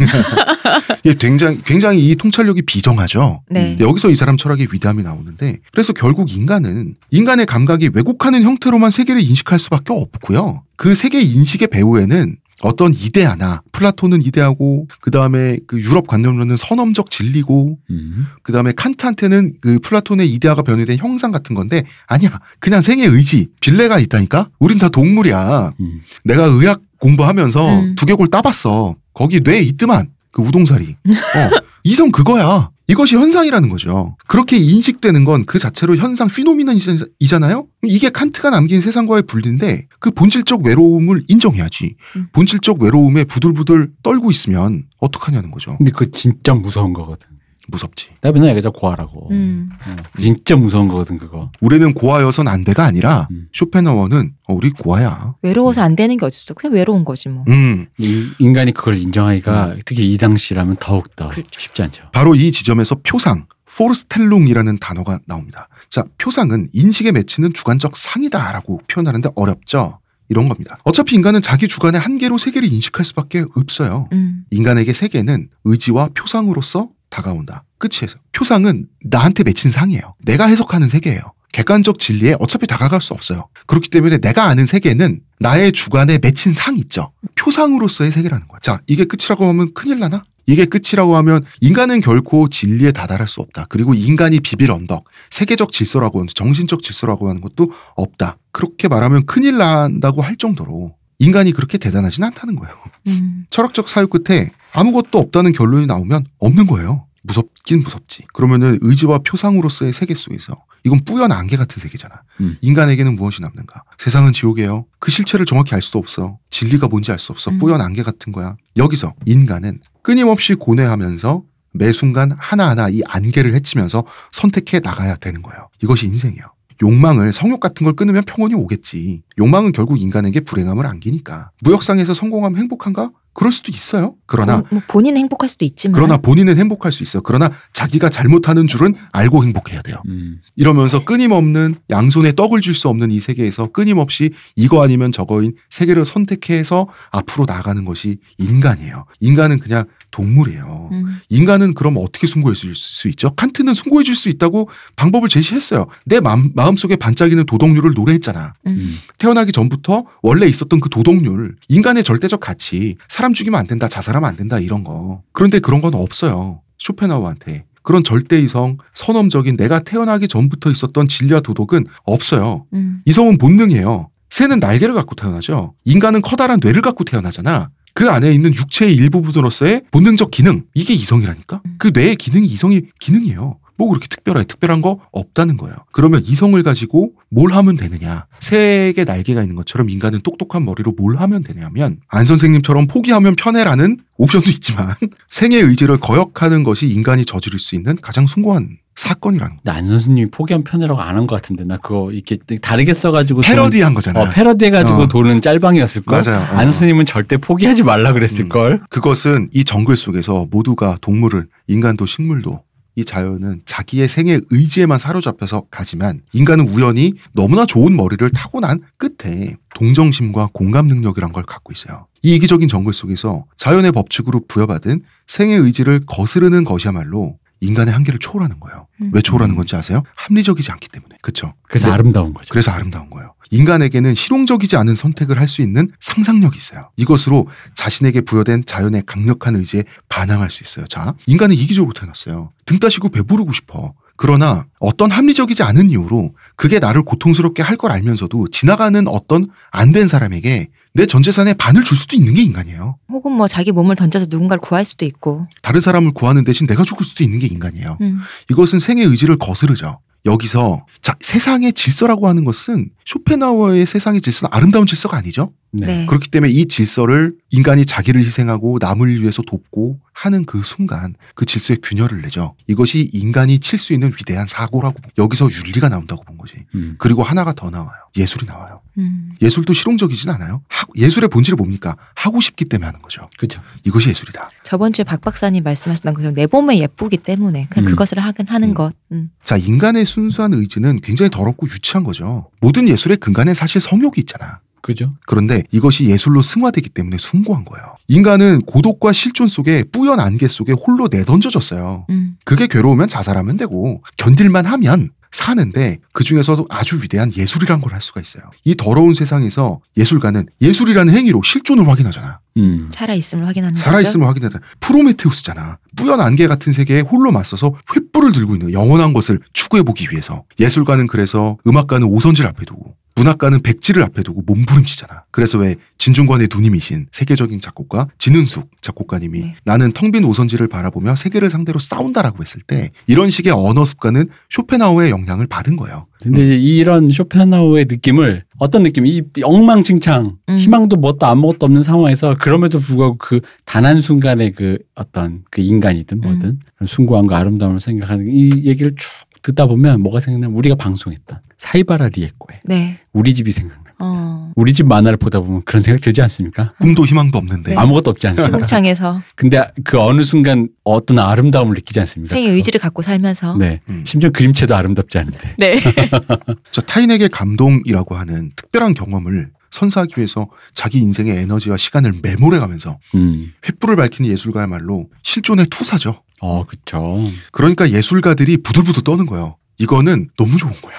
[1.05, 3.77] 이게 굉장히 굉장히 이 통찰력이 비정하죠 네.
[3.79, 9.59] 여기서 이 사람 철학의 위대함이 나오는데 그래서 결국 인간은 인간의 감각이 왜곡하는 형태로만 세계를 인식할
[9.61, 10.65] 수밖에 없고요.
[10.77, 17.79] 그 세계 인식의 배후에는 어떤 이데아나 플라톤은 이데아고 그 다음에 그 유럽 관념론은 선험적 진리고
[17.91, 18.27] 음.
[18.43, 23.99] 그 다음에 칸트한테는 그 플라톤의 이데아가 변형된 형상 같은 건데 아니야 그냥 생의 의지 Wille가
[23.99, 26.01] 있다니까 우린 다 동물이야 음.
[26.25, 27.95] 내가 의학 공부하면서 음.
[27.97, 28.95] 두개골 따봤어.
[29.13, 30.97] 거기 뇌에 있더만 그 우동사리.
[31.07, 31.51] 어,
[31.83, 32.71] 이성 그거야.
[32.91, 34.17] 이것이 현상이라는 거죠.
[34.27, 37.67] 그렇게 인식되는 건 그 자체로 현상 phenomenon이잖아요.
[37.85, 41.95] 이게 칸트가 남긴 세상과의 분리인데 그 본질적 외로움을 인정해야지.
[42.17, 42.27] 음.
[42.33, 45.77] 본질적 외로움에 부들부들 떨고 있으면 어떡하냐는 거죠.
[45.79, 47.27] 근데 그거 진짜 무서운 거거든.
[47.71, 48.09] 무섭지.
[48.23, 49.29] 내가 맨날 얘기하자 고아라고.
[49.31, 49.71] 음.
[49.87, 51.51] 어, 진짜 무서운 거거든 그거.
[51.61, 53.49] 우리는 고아여선 안 돼가 아니라 음.
[53.53, 55.35] 쇼펜하워는 어, 우리 고아야.
[55.43, 56.55] 외로워서 안 되는 게 어딨어.
[56.55, 57.45] 그냥 외로운 거지 뭐.
[57.49, 57.87] 음.
[57.99, 61.49] 이- 인간이 그걸 인정하기가 특히 이 당시라면 더욱 더 그렇죠.
[61.61, 62.03] 쉽지 않죠.
[62.13, 63.47] 바로 이 지점에서 표상,
[63.95, 65.69] 포르스텔룽이라는 단어가 나옵니다.
[65.89, 69.99] 자, 표상은 인식에 맺히는 주관적 상이다라고 표현하는데 어렵죠.
[70.29, 70.79] 이런 겁니다.
[70.85, 74.09] 어차피 인간은 자기 주관의 한계로 세계를 인식할 수밖에 없어요.
[74.13, 74.45] 음.
[74.51, 77.65] 인간에게 세계는 의지와 표상으로서 다가온다.
[77.79, 78.15] 끝이에요.
[78.33, 80.15] 표상은 나한테 맺힌 상이에요.
[80.21, 81.21] 내가 해석하는 세계예요.
[81.53, 83.49] 객관적 진리에 어차피 다가갈 수 없어요.
[83.67, 87.13] 그렇기 때문에 내가 아는 세계는 나의 주관에 맺힌 상 있죠.
[87.35, 88.61] 표상으로서의 세계라는 거야.
[88.61, 90.25] 자, 이게 끝이라고 하면 큰일 나나?
[90.47, 93.67] 이게 끝이라고 하면 인간은 결코 진리에 다다를 수 없다.
[93.69, 98.39] 그리고 인간이 비빌 언덕, 세계적 질서라고 하는 정신적 질서라고 하는 것도 없다.
[98.53, 102.75] 그렇게 말하면 큰일 난다고 할 정도로 인간이 그렇게 대단하진 않다는 거예요.
[103.07, 103.45] 음.
[103.51, 107.07] 철학적 사유 끝에 아무것도 없다는 결론이 나오면 없는 거예요.
[107.23, 108.25] 무섭긴 무섭지.
[108.33, 112.23] 그러면은 의지와 표상으로서의 세계 속에서 이건 뿌연 안개 같은 세계잖아.
[112.41, 112.57] 음.
[112.63, 113.83] 인간에게는 무엇이 남는가?
[113.99, 114.87] 세상은 지옥이에요.
[114.99, 116.39] 그 실체를 정확히 알 수도 없어.
[116.49, 117.51] 진리가 뭔지 알 수 없어.
[117.51, 117.59] 음.
[117.59, 118.57] 뿌연 안개 같은 거야.
[118.79, 121.43] 여기서 인간은 끊임없이 고뇌하면서
[121.73, 125.69] 매 순간 하나하나 이 안개를 헤치면서 선택해 나가야 되는 거예요.
[125.83, 126.45] 이것이 인생이에요.
[126.83, 129.23] 욕망을 성욕 같은 걸 끊으면 평온이 오겠지.
[129.39, 131.51] 욕망은 결국 인간에게 불행함을 안기니까.
[131.63, 133.11] 무역상에서 성공하면 행복한가?
[133.33, 134.17] 그럴 수도 있어요.
[134.27, 135.95] 그러나 본- 뭐 본인은 행복할 수도 있지만.
[135.95, 137.21] 그러나 본인은 행복할 수 있어.
[137.21, 140.03] 그러나 자기가 잘못하는 줄은 알고 행복해야 돼요.
[140.09, 140.41] 음.
[140.57, 146.89] 이러면서 끊임없는 양손에 떡을 줄 수 없는 이 세계에서 끊임없이 이거 아니면 저거인 세계를 선택해서
[147.13, 149.05] 앞으로 나가는 것이 인간이에요.
[149.21, 150.89] 인간은 그냥 동물이에요.
[150.93, 151.21] 음.
[151.29, 153.31] 인간은 그럼 어떻게 숭고해 줄수 있죠?
[153.35, 155.87] 칸트는 숭고해 줄수 있다고 방법을 제시했어요.
[156.05, 158.55] 내 마음, 마음속에 반짝이는 도덕률을 노래했잖아.
[158.67, 158.71] 음.
[158.71, 158.99] 음.
[159.19, 164.37] 태어나기 전부터 원래 있었던 그 도덕률, 인간의 절대적 가치, 사람 죽이면 안 된다, 자살하면 안
[164.37, 165.23] 된다, 이런 거.
[165.33, 166.61] 그런데 그런 건 없어요.
[166.79, 167.65] 쇼펜하우한테.
[167.83, 172.67] 그런 절대이성, 선엄적인 내가 태어나기 전부터 있었던 진리와 도덕은 없어요.
[172.75, 173.01] 음.
[173.07, 174.11] 이성은 본능이에요.
[174.31, 175.75] 새는 날개를 갖고 태어나죠.
[175.85, 177.71] 인간은 커다란 뇌를 갖고 태어나잖아.
[177.93, 181.61] 그 안에 있는 육체의 일부분으로서의 본능적 기능, 이게 이성이라니까?
[181.79, 183.59] 그 뇌의 기능이 이성이 기능이에요.
[183.81, 184.45] 뭐 그렇게 특별해?
[184.45, 185.75] 특별한 거 없다는 거예요.
[185.91, 188.27] 그러면 이성을 가지고 뭘 하면 되느냐?
[188.39, 194.51] 새에게 날개가 있는 것처럼 인간은 똑똑한 머리로 뭘 하면 되냐면 안 선생님처럼 포기하면 편해라는 옵션도
[194.51, 194.95] 있지만
[195.31, 199.73] 생의 의지를 거역하는 것이 인간이 저지를 수 있는 가장 숭고한 사건이라는 거.
[199.73, 204.21] 안 선수님이 포기한 편이라고 안 한 것 같은데 나 그거 이렇게 다르게 써가지고 패러디한 거잖아.
[204.21, 205.09] 어, 패러디해가지고 어.
[205.09, 206.21] 도는 짤방이었을 걸.
[206.23, 206.41] 맞아요.
[206.41, 206.45] 어.
[206.57, 208.49] 안 선수님은 절대 포기하지 말라 그랬을 음.
[208.51, 208.81] 걸.
[208.91, 212.61] 그것은 이 정글 속에서 모두가 동물을 인간도 식물도
[213.01, 220.51] 이 자연은 자기의 생의 의지에만 사로잡혀서 가지만 인간은 우연히 너무나 좋은 머리를 타고난 끝에 동정심과
[220.53, 222.07] 공감 능력이란 걸 갖고 있어요.
[222.23, 228.87] 이 이기적인 정글 속에서 자연의 법칙으로 부여받은 생의 의지를 거스르는 것이야말로 인간의 한계를 초월하는 거예요.
[229.03, 229.11] 음.
[229.13, 230.03] 왜 초월하는 건지 아세요?
[230.17, 231.17] 합리적이지 않기 때문에.
[231.23, 231.55] 그렇죠?
[231.69, 232.49] 그래서 아름다운 거죠.
[232.51, 233.35] 그래서 아름다운 거예요.
[233.51, 236.91] 인간에게는 실용적이지 않은 선택을 할 수 있는 상상력이 있어요.
[236.97, 240.87] 이것으로 자신에게 부여된 자연의 강력한 의지에 반항할 수 있어요.
[240.87, 242.53] 자, 인간은 이기적으로 태어났어요.
[242.67, 243.95] 등 따시고 배부르고 싶어.
[244.25, 250.09] 그러나 어떤 합리적이지 않은 이유로 그게 나를 고통스럽게 할 걸 알면서도 지나가는 어떤 안 된
[250.09, 252.97] 사람에게 내 전 재산의 반을 줄 수도 있는 게 인간이에요.
[253.09, 255.47] 혹은 뭐 자기 몸을 던져서 누군가를 구할 수도 있고.
[255.63, 257.97] 다른 사람을 구하는 대신 내가 죽을 수도 있는 게 인간이에요.
[258.03, 258.19] 음.
[258.51, 260.01] 이것은 생의 의지를 거스르죠.
[260.27, 265.53] 여기서 자, 세상의 질서라고 하는 것은 쇼펜하우어의 세상의 질서는 아름다운 질서가 아니죠.
[265.73, 265.87] 네.
[265.87, 266.07] 네.
[266.07, 271.79] 그렇기 때문에 이 질서를 인간이 자기를 희생하고 남을 위해서 돕고 하는 그 순간 그 질서의
[271.83, 272.55] 균열을 내죠.
[272.67, 276.55] 이것이 인간이 칠 수 있는 위대한 사고라고 본- 여기서 윤리가 나온다고 본 거지.
[276.75, 276.97] 음.
[276.99, 278.00] 그리고 하나가 더 나와요.
[278.17, 278.81] 예술이 나와요.
[278.99, 279.31] 음.
[279.41, 280.63] 예술도 실용적이진 않아요.
[280.69, 281.97] 하- 예술의 본질이 뭡니까?
[282.15, 283.29] 하고 싶기 때문에 하는 거죠.
[283.39, 283.61] 그죠.
[283.85, 284.51] 이것이 예술이다.
[284.65, 287.91] 저번 주에 박 박사님 말씀하셨던 것처럼 내 몸에 예쁘기 때문에 그냥 음.
[287.91, 288.75] 그것을 하긴 하는 음.
[288.75, 288.93] 것.
[289.13, 289.31] 음.
[289.45, 292.51] 자, 인간의 순수한 의지는 굉장히 더럽고 유치한 거죠.
[292.61, 294.61] 모든 예술의 근간엔 사실 성욕이 있잖아.
[294.83, 295.15] 그죠.
[295.27, 297.97] 그런데 이것이 예술로 승화되기 때문에 숭고한 거예요.
[298.09, 302.07] 인간은 고독과 실존 속에 뿌연 안개 속에 홀로 내던져졌어요.
[302.09, 302.37] 음.
[302.45, 308.21] 그게 괴로우면 자살하면 되고 견딜만 하면 사는데 그 중에서도 아주 위대한 예술이란 걸 할 수가
[308.21, 308.45] 있어요.
[308.65, 312.39] 이 더러운 세상에서 예술가는 예술이라는 행위로 실존을 확인하잖아.
[312.57, 312.89] 음.
[312.93, 313.85] 살아 있음을 확인하는 거죠.
[313.85, 314.65] 살아있음을 확인하잖아.
[314.81, 315.79] 프로메테우스잖아.
[315.97, 320.45] 뿌연 안개 같은 세계에 홀로 맞서서 횃불을 들고 있는 영원한 것을 추구해보기 위해서.
[320.59, 325.25] 예술가는 그래서 음악가는 오선지를 앞에 두고 문학가는 백지를 앞에 두고 몸부림치잖아.
[325.31, 329.55] 그래서 왜 진중권의 누님이신 세계적인 작곡가 진은숙 작곡가님이 네.
[329.65, 335.11] 나는 텅 빈 오선지를 바라보며 세계를 상대로 싸운다라고 했을 때 이런 식의 언어 습관은 쇼펜하우의
[335.11, 336.07] 영향을 받은 거예요.
[336.21, 339.07] 근데 이제 이런 쇼펜하우의 느낌을 어떤 느낌?
[339.07, 340.57] 이 엉망진창 음.
[340.57, 346.21] 희망도 뭣도 아무것도 없는 상황에서 그럼에도 불구하고 그 단 한 순간의 그 어떤 그 인간이든
[346.21, 346.87] 뭐든 음.
[346.87, 349.09] 숭고함과 아름다움을 생각하는 이 얘기를 쭉
[349.43, 352.99] 듣다 보면 뭐가 생각나면 우리가 방송했던 사이바라 리에코의 네.
[353.13, 353.91] 우리 집이 생각나.
[354.03, 354.51] 어.
[354.57, 356.73] 우리 집 만화를 보다 보면 그런 생각 들지 않습니까?
[356.81, 357.77] 꿈도 희망도 없는데 네.
[357.77, 358.59] 아무것도 없지 않습니까?
[358.59, 362.35] 시궁창에서 근데 그 어느 순간 어떤 아름다움을 느끼지 않습니까?
[362.35, 363.57] 생의 의지를 갖고 살면서.
[363.57, 363.81] 네.
[363.91, 364.03] 음.
[364.07, 365.55] 심지어 그림체도 아름답지 않은데.
[365.59, 365.81] 네.
[366.73, 373.53] 저 타인에게 감동이라고 하는 특별한 경험을 선사하기 위해서 자기 인생의 에너지와 시간을 매몰해가면서 음.
[373.63, 376.23] 횃불을 밝히는 예술가야말로 실존의 투사죠.
[376.41, 377.25] 어, 그쵸.
[377.53, 379.57] 그러니까 예술가들이 부들부들 떠는 거예요.
[379.81, 380.95] 이거는 너무 좋은 거야.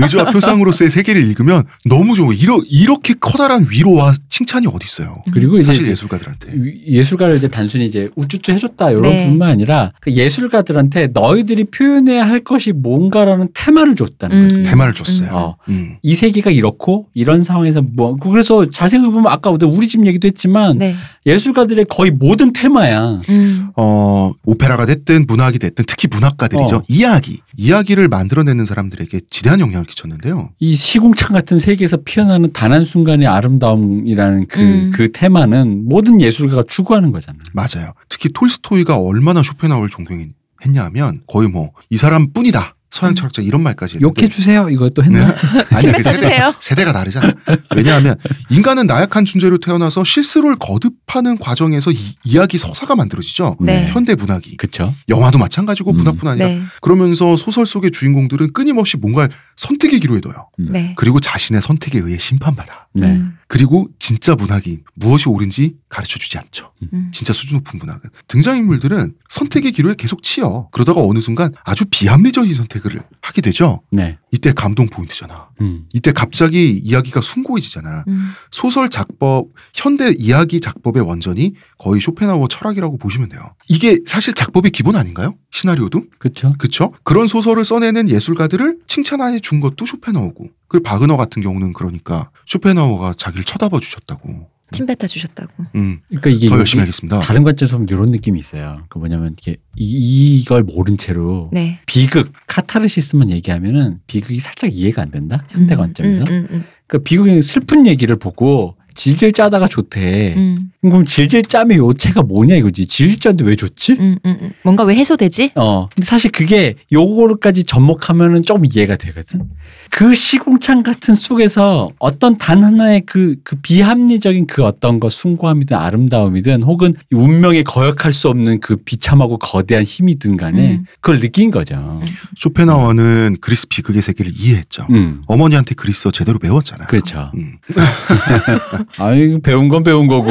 [0.00, 2.38] 의지와 표상으로서의 세계를 읽으면 너무 좋은 거야.
[2.40, 5.22] 이러, 이렇게 커다란 위로와 칭찬이 어디 있어요.
[5.32, 6.52] 그리고 이제 사실 예술가들한테.
[6.86, 9.26] 예술가를 이제 단순히 이제 우쭈쭈 해줬다 이런 네.
[9.26, 14.42] 뿐만 아니라 그 예술가들한테 너희들이 표현해야 할 것이 뭔가라는 테마를 줬다는 음.
[14.46, 14.62] 거지.
[14.62, 15.30] 대마를 줬어요.
[15.32, 15.56] 어.
[15.68, 15.96] 음.
[16.02, 20.78] 이 세계가 이렇고 이런 상황에서 뭐 그래서 잘 생각해 보면 아까 우리 집 얘기도 했지만
[20.78, 20.94] 네.
[21.26, 23.22] 예술가들의 거의 모든 테마야.
[23.28, 23.68] 음.
[23.76, 26.76] 어, 오페라가 됐든 문학이 됐든 특히 문학가들이죠.
[26.76, 26.82] 어.
[26.88, 27.38] 이야기.
[27.56, 30.50] 이야기를 만들어내는 사람들에게 지대한 영향을 끼쳤는데요.
[30.58, 34.90] 이 시궁창 같은 세계에서 피어나는 단 한 순간의 아름다움이라는 그, 음.
[34.92, 37.38] 그 테마는 모든 예술가가 추구하는 거잖아.
[37.52, 37.92] 맞아요.
[38.08, 42.73] 특히 톨스토이가 얼마나 쇼펜하우를 존경했냐 하면 거의 뭐 이 사람 뿐이다.
[42.94, 43.14] 서양 음.
[43.16, 44.68] 철학자 이런 말까지 했는데 욕해 주세요.
[44.68, 45.26] 이것도 했나?
[45.26, 45.34] 네.
[45.72, 46.02] 아니야, 그.
[46.04, 47.32] 세대, 세대가 다르잖아.
[47.74, 48.14] 왜냐하면
[48.50, 53.56] 인간은 나약한 존재로 태어나서 실수를 거듭하는 과정에서 이, 야기 서사가 만들어지죠.
[53.60, 53.88] 네.
[53.88, 54.56] 현대 문학이.
[54.58, 54.94] 그쵸.
[55.08, 55.96] 영화도 마찬가지고 음.
[55.96, 56.60] 문학뿐 아니라 네.
[56.82, 60.48] 그러면서 소설 속의 주인공들은 끊임없이 뭔가 선택의 기로에 둬요.
[60.56, 60.94] 네.
[60.96, 62.86] 그리고 자신의 선택에 의해 심판받아.
[62.94, 63.08] 네.
[63.08, 63.36] 음.
[63.48, 66.72] 그리고 진짜 문학이 무엇이 옳은지 가르쳐 주지 않죠.
[66.92, 67.10] 음.
[67.12, 68.10] 진짜 수준 높은 문학은.
[68.28, 70.68] 등장인물들은 선택의 기로에 계속 치여.
[70.72, 73.82] 그러다가 어느 순간 아주 비합리적인 선택을 하게 되죠.
[73.90, 74.18] 네.
[74.30, 75.48] 이때 감동 포인트잖아.
[75.60, 75.86] 음.
[75.92, 78.04] 이때 갑자기 이야기가 숭고해지잖아.
[78.08, 78.30] 음.
[78.50, 83.54] 소설 작법, 현대 이야기 작법의 원전이 거의 쇼펜하우어 철학이라고 보시면 돼요.
[83.68, 85.34] 이게 사실 작법의 기본 아닌가요?
[85.50, 86.04] 시나리오도?
[86.18, 86.54] 그쵸.
[86.58, 86.92] 그쵸?
[87.04, 90.46] 그런 소설을 써내는 예술가들을 칭찬해 준 것도 쇼펜하우고.
[90.68, 94.48] 그리고 바그너 같은 경우는 그러니까 쇼펜하우어가 자기를 쳐다봐 주셨다고.
[94.74, 95.52] 침 뱉어 주셨다고.
[95.76, 97.20] 음, 그러니까 이게 더 열심히 하겠습니다.
[97.20, 98.82] 다른 관점에서 보면 이런 느낌이 있어요.
[98.88, 101.80] 그 뭐냐면 이게 이, 이걸 모른 채로 네.
[101.86, 106.22] 비극 카타르시스만 얘기하면은 비극이 살짝 이해가 안 된다 현대 음, 관점에서.
[106.22, 106.64] 음, 음, 음.
[106.86, 110.34] 그 비극의 슬픈 얘기를 보고 질질 짜다가 좋대.
[110.36, 112.86] 음, 그럼 질질 짬의 요체가 뭐냐 이거지.
[112.86, 113.92] 질질 짜는데 왜 좋지?
[113.92, 114.52] 음, 음, 음.
[114.62, 115.52] 뭔가 왜 해소되지?
[115.56, 115.88] 어.
[115.94, 119.42] 근데 사실 그게 요거까지 접목하면은 좀 이해가 되거든.
[119.90, 126.62] 그 시궁창 같은 속에서 어떤 단 하나의 그, 그 비합리적인 그 어떤 거 숭고함이든 아름다움이든
[126.62, 130.84] 혹은 이 운명에 거역할 수 없는 그 비참하고 거대한 힘이든 간에 음.
[131.00, 132.00] 그걸 느낀 거죠.
[132.36, 134.86] 쇼펜하우어는 그리스 비극의 세계를 이해했죠.
[134.90, 135.22] 음.
[135.26, 136.86] 어머니한테 그리스어 제대로 배웠잖아.
[136.86, 137.30] 그렇죠.
[138.88, 139.02] 음.
[139.02, 140.30] 아이, 배운 건 배운 거고,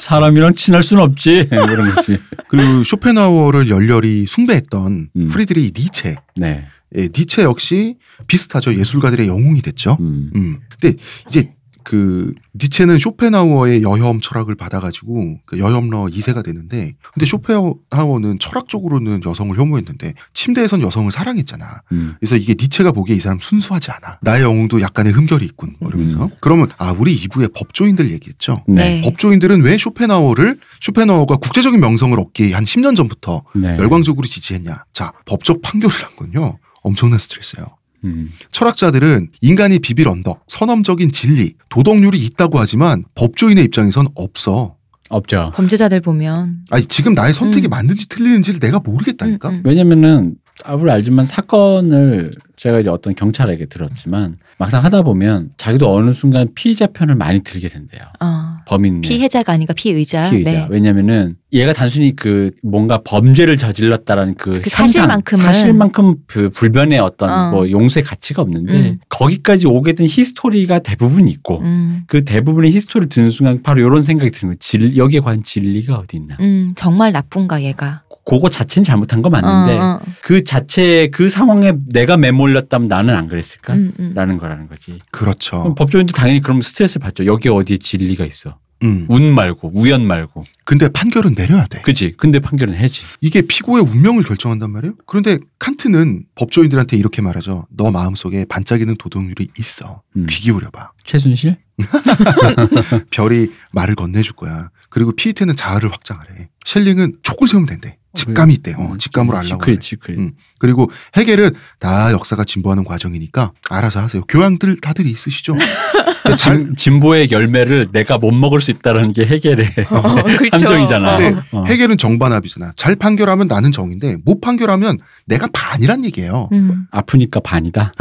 [0.00, 1.48] 사람이랑 친할 순 없지.
[1.50, 2.18] 그런 거지.
[2.48, 5.28] 그리고 쇼펜하우어를 열렬히 숭배했던 음.
[5.28, 6.16] 프리드리히 니체.
[6.36, 6.66] 네.
[6.96, 8.74] 예, 니체 역시 비슷하죠.
[8.74, 9.96] 예술가들의 영웅이 됐죠.
[10.00, 10.30] 음.
[10.34, 10.58] 음.
[10.68, 11.53] 근데 이제
[11.84, 20.14] 그 니체는 쇼펜하우어의 여혐 철학을 받아가지고 그 여혐러 2세가 되는데 근데 쇼펜하우어는 철학적으로는 여성을 혐오했는데
[20.32, 21.82] 침대에선 여성을 사랑했잖아.
[21.92, 22.14] 음.
[22.18, 24.18] 그래서 이게 니체가 보기에 이 사람 순수하지 않아.
[24.22, 25.76] 나의 영웅도 약간의 흠결이 있군.
[25.78, 26.24] 뭐 이러면서.
[26.24, 26.30] 음.
[26.40, 28.64] 그러면 아 우리 2부의 법조인들 얘기했죠.
[28.66, 29.02] 네.
[29.02, 33.76] 법조인들은 왜 쇼펜하우어를 쇼펜하우어가 국제적인 명성을 얻기 한 10년 전부터 네.
[33.78, 34.84] 열광적으로 지지했냐?
[34.92, 37.66] 자 법적 판결이란 건요 엄청난 스트레스예요.
[38.04, 38.30] 음.
[38.50, 44.76] 철학자들은 인간이 비빌 언덕, 선험적인 진리, 도덕률이 있다고 하지만 법조인의 입장에선 없어.
[45.10, 45.52] 없죠.
[45.54, 46.64] 범죄자들 보면.
[46.70, 47.70] 아니 지금 나의 선택이 음.
[47.70, 49.48] 맞는지 틀리는지를 내가 모르겠다니까.
[49.50, 49.62] 음, 음.
[49.64, 56.48] 왜냐면은 아무리 알지만 사건을 제가 이제 어떤 경찰에게 들었지만 막상 하다 보면 자기도 어느 순간
[56.54, 58.02] 피의자 편을 많이 들게 된대요.
[58.20, 58.54] 어.
[58.66, 60.30] 범인 피해자가 아니까 피의자.
[60.30, 60.52] 피의자.
[60.52, 60.66] 네.
[60.70, 67.30] 왜냐면은 얘가 단순히 그 뭔가 범죄를 저질렀다라는 그, 그 형상, 사실만큼은- 사실만큼 그 불변의 어떤
[67.30, 67.50] 어.
[67.50, 68.98] 뭐 용서의 가치가 없는데 음.
[69.08, 74.30] 거기까지 오게 된 history가 대부분 있고 음, 그 대부분의 history를 듣는 순간 바로 이런 생각이
[74.30, 74.58] 드는 거예요.
[74.60, 76.36] 질, 여기에 관한 진리가 어디 있나.
[76.40, 78.03] 음, 정말 나쁜가 얘가.
[78.24, 80.12] 그거 자체는 잘못한 거 맞는데 어, 어.
[80.22, 83.74] 그 자체 그 상황에 내가 내몰렸다면 나는 안 그랬을까?
[83.74, 84.12] 음, 음.
[84.14, 84.98] 라는 거라는 거지.
[85.10, 85.74] 그렇죠.
[85.76, 87.26] 법조인도 당연히 그럼 스트레스를 받죠.
[87.26, 88.58] 여기 어디에 진리가 있어.
[88.82, 89.06] 음.
[89.08, 90.44] 운 말고 우연 말고.
[90.64, 91.82] 근데 판결은 내려야 돼.
[91.82, 92.14] 그치.
[92.16, 93.04] 근데 판결은 해지.
[93.20, 94.94] 이게 피고의 운명을 결정한단 말이에요.
[95.06, 97.66] 그런데 칸트는 법조인들한테 이렇게 말하죠.
[97.70, 100.02] 너 마음속에 반짝이는 도덕률이 있어.
[100.16, 100.26] 음.
[100.28, 100.92] 귀 기울여봐.
[101.04, 101.56] 최순실?
[103.10, 104.70] 별이 말을 건네줄 거야.
[104.90, 106.48] 그리고 피히테는 자아를 확장하래.
[106.64, 107.98] 셸링은 촉을 세우면 된대.
[108.14, 108.74] 직감이 있대.
[108.78, 109.62] 어, 직감으로 알라고.
[109.64, 109.82] Secret.
[109.82, 110.18] Secret.
[110.18, 110.32] 음.
[110.58, 114.22] 그리고 해겔은 다 역사가 진보하는 과정이니까 알아서 하세요.
[114.26, 115.56] 교양들 다들 있으시죠?
[116.38, 120.48] 잘 진, 진보의 열매를 내가 못 먹을 수 있다라는 게 해결의 어, 그렇죠.
[120.52, 121.16] 함정이잖아.
[121.18, 121.64] 근데 어.
[121.66, 122.72] 해겔은 정반합이잖아.
[122.76, 124.96] 잘 판결하면 나는 정인데 못 판결하면
[125.26, 126.48] 내가 반이란 얘기예요.
[126.52, 126.86] 음.
[126.90, 127.92] 아프니까 반이다.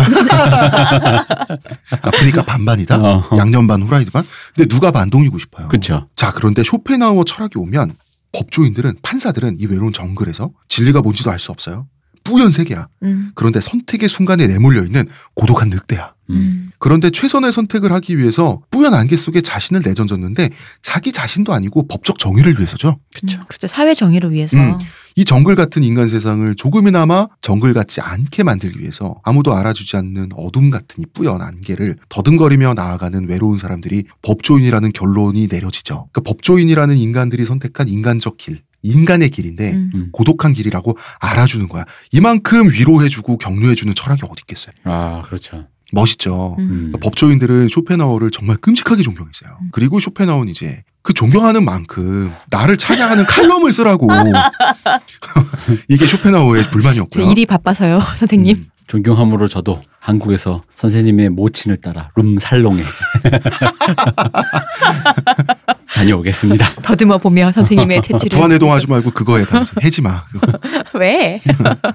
[2.01, 2.97] 아프니까 반반이다.
[2.97, 3.29] 어.
[3.37, 4.23] 양념 반 후라이드 반.
[4.55, 5.67] 근데 누가 반동이고 싶어요.
[5.67, 6.07] 그쵸.
[6.15, 7.93] 자 그런데 쇼펜하우어 철학이 오면
[8.33, 11.87] 법조인들은 판사들은 이 외로운 정글에서 진리가 뭔지도 알 수 없어요.
[12.25, 12.87] 뿌연 세계야.
[13.03, 13.31] 음.
[13.35, 15.05] 그런데 선택의 순간에 내몰려 있는
[15.35, 16.13] 고독한 늑대야.
[16.29, 16.35] 음.
[16.35, 16.71] 음.
[16.79, 20.49] 그런데 최선의 선택을 하기 위해서 뿌연 안개 속에 자신을 내던졌는데
[20.81, 22.97] 자기 자신도 아니고 법적 정의를 위해서죠.
[23.13, 23.39] 그쵸.
[23.39, 23.67] 음, 그렇죠.
[23.67, 24.57] 사회 정의를 위해서.
[25.15, 25.19] 음.
[25.19, 30.69] 이 정글 같은 인간 세상을 조금이나마 정글 같지 않게 만들기 위해서 아무도 알아주지 않는 어둠
[30.69, 36.07] 같은 이 뿌연 안개를 더듬거리며 나아가는 외로운 사람들이 법조인이라는 결론이 내려지죠.
[36.11, 39.91] 그 법조인이라는 인간들이 선택한 인간적 길, 인간의 길인데 음.
[39.93, 40.09] 음.
[40.11, 41.85] 고독한 길이라고 알아주는 거야.
[42.11, 44.73] 이만큼 위로해주고 격려해주는 철학이 어디 있겠어요.
[44.83, 45.67] 아 그렇죠.
[45.93, 46.55] 멋있죠.
[46.59, 46.91] 음.
[46.93, 46.99] 음.
[46.99, 49.57] 법조인들은 쇼펜하우어를 정말 끔찍하게 존경했어요.
[49.61, 49.69] 음.
[49.71, 54.07] 그리고 쇼펜하우어는 이제 그 존경하는 만큼 나를 찬양하는 칼럼을 쓰라고
[55.89, 57.25] 이게 쇼펜하우어의 불만이었고요.
[57.25, 58.55] 제 일이 바빠서요, 선생님.
[58.57, 58.65] 음.
[58.87, 62.83] 존경함으로 저도 한국에서 선생님의 모친을 따라 룸 살롱에
[65.93, 66.65] 다녀오겠습니다.
[66.81, 68.37] 더듬어 보며 선생님의 채취를.
[68.37, 70.25] 부안해동하지 말고 그거에 다 해지 마.
[70.95, 71.41] 왜?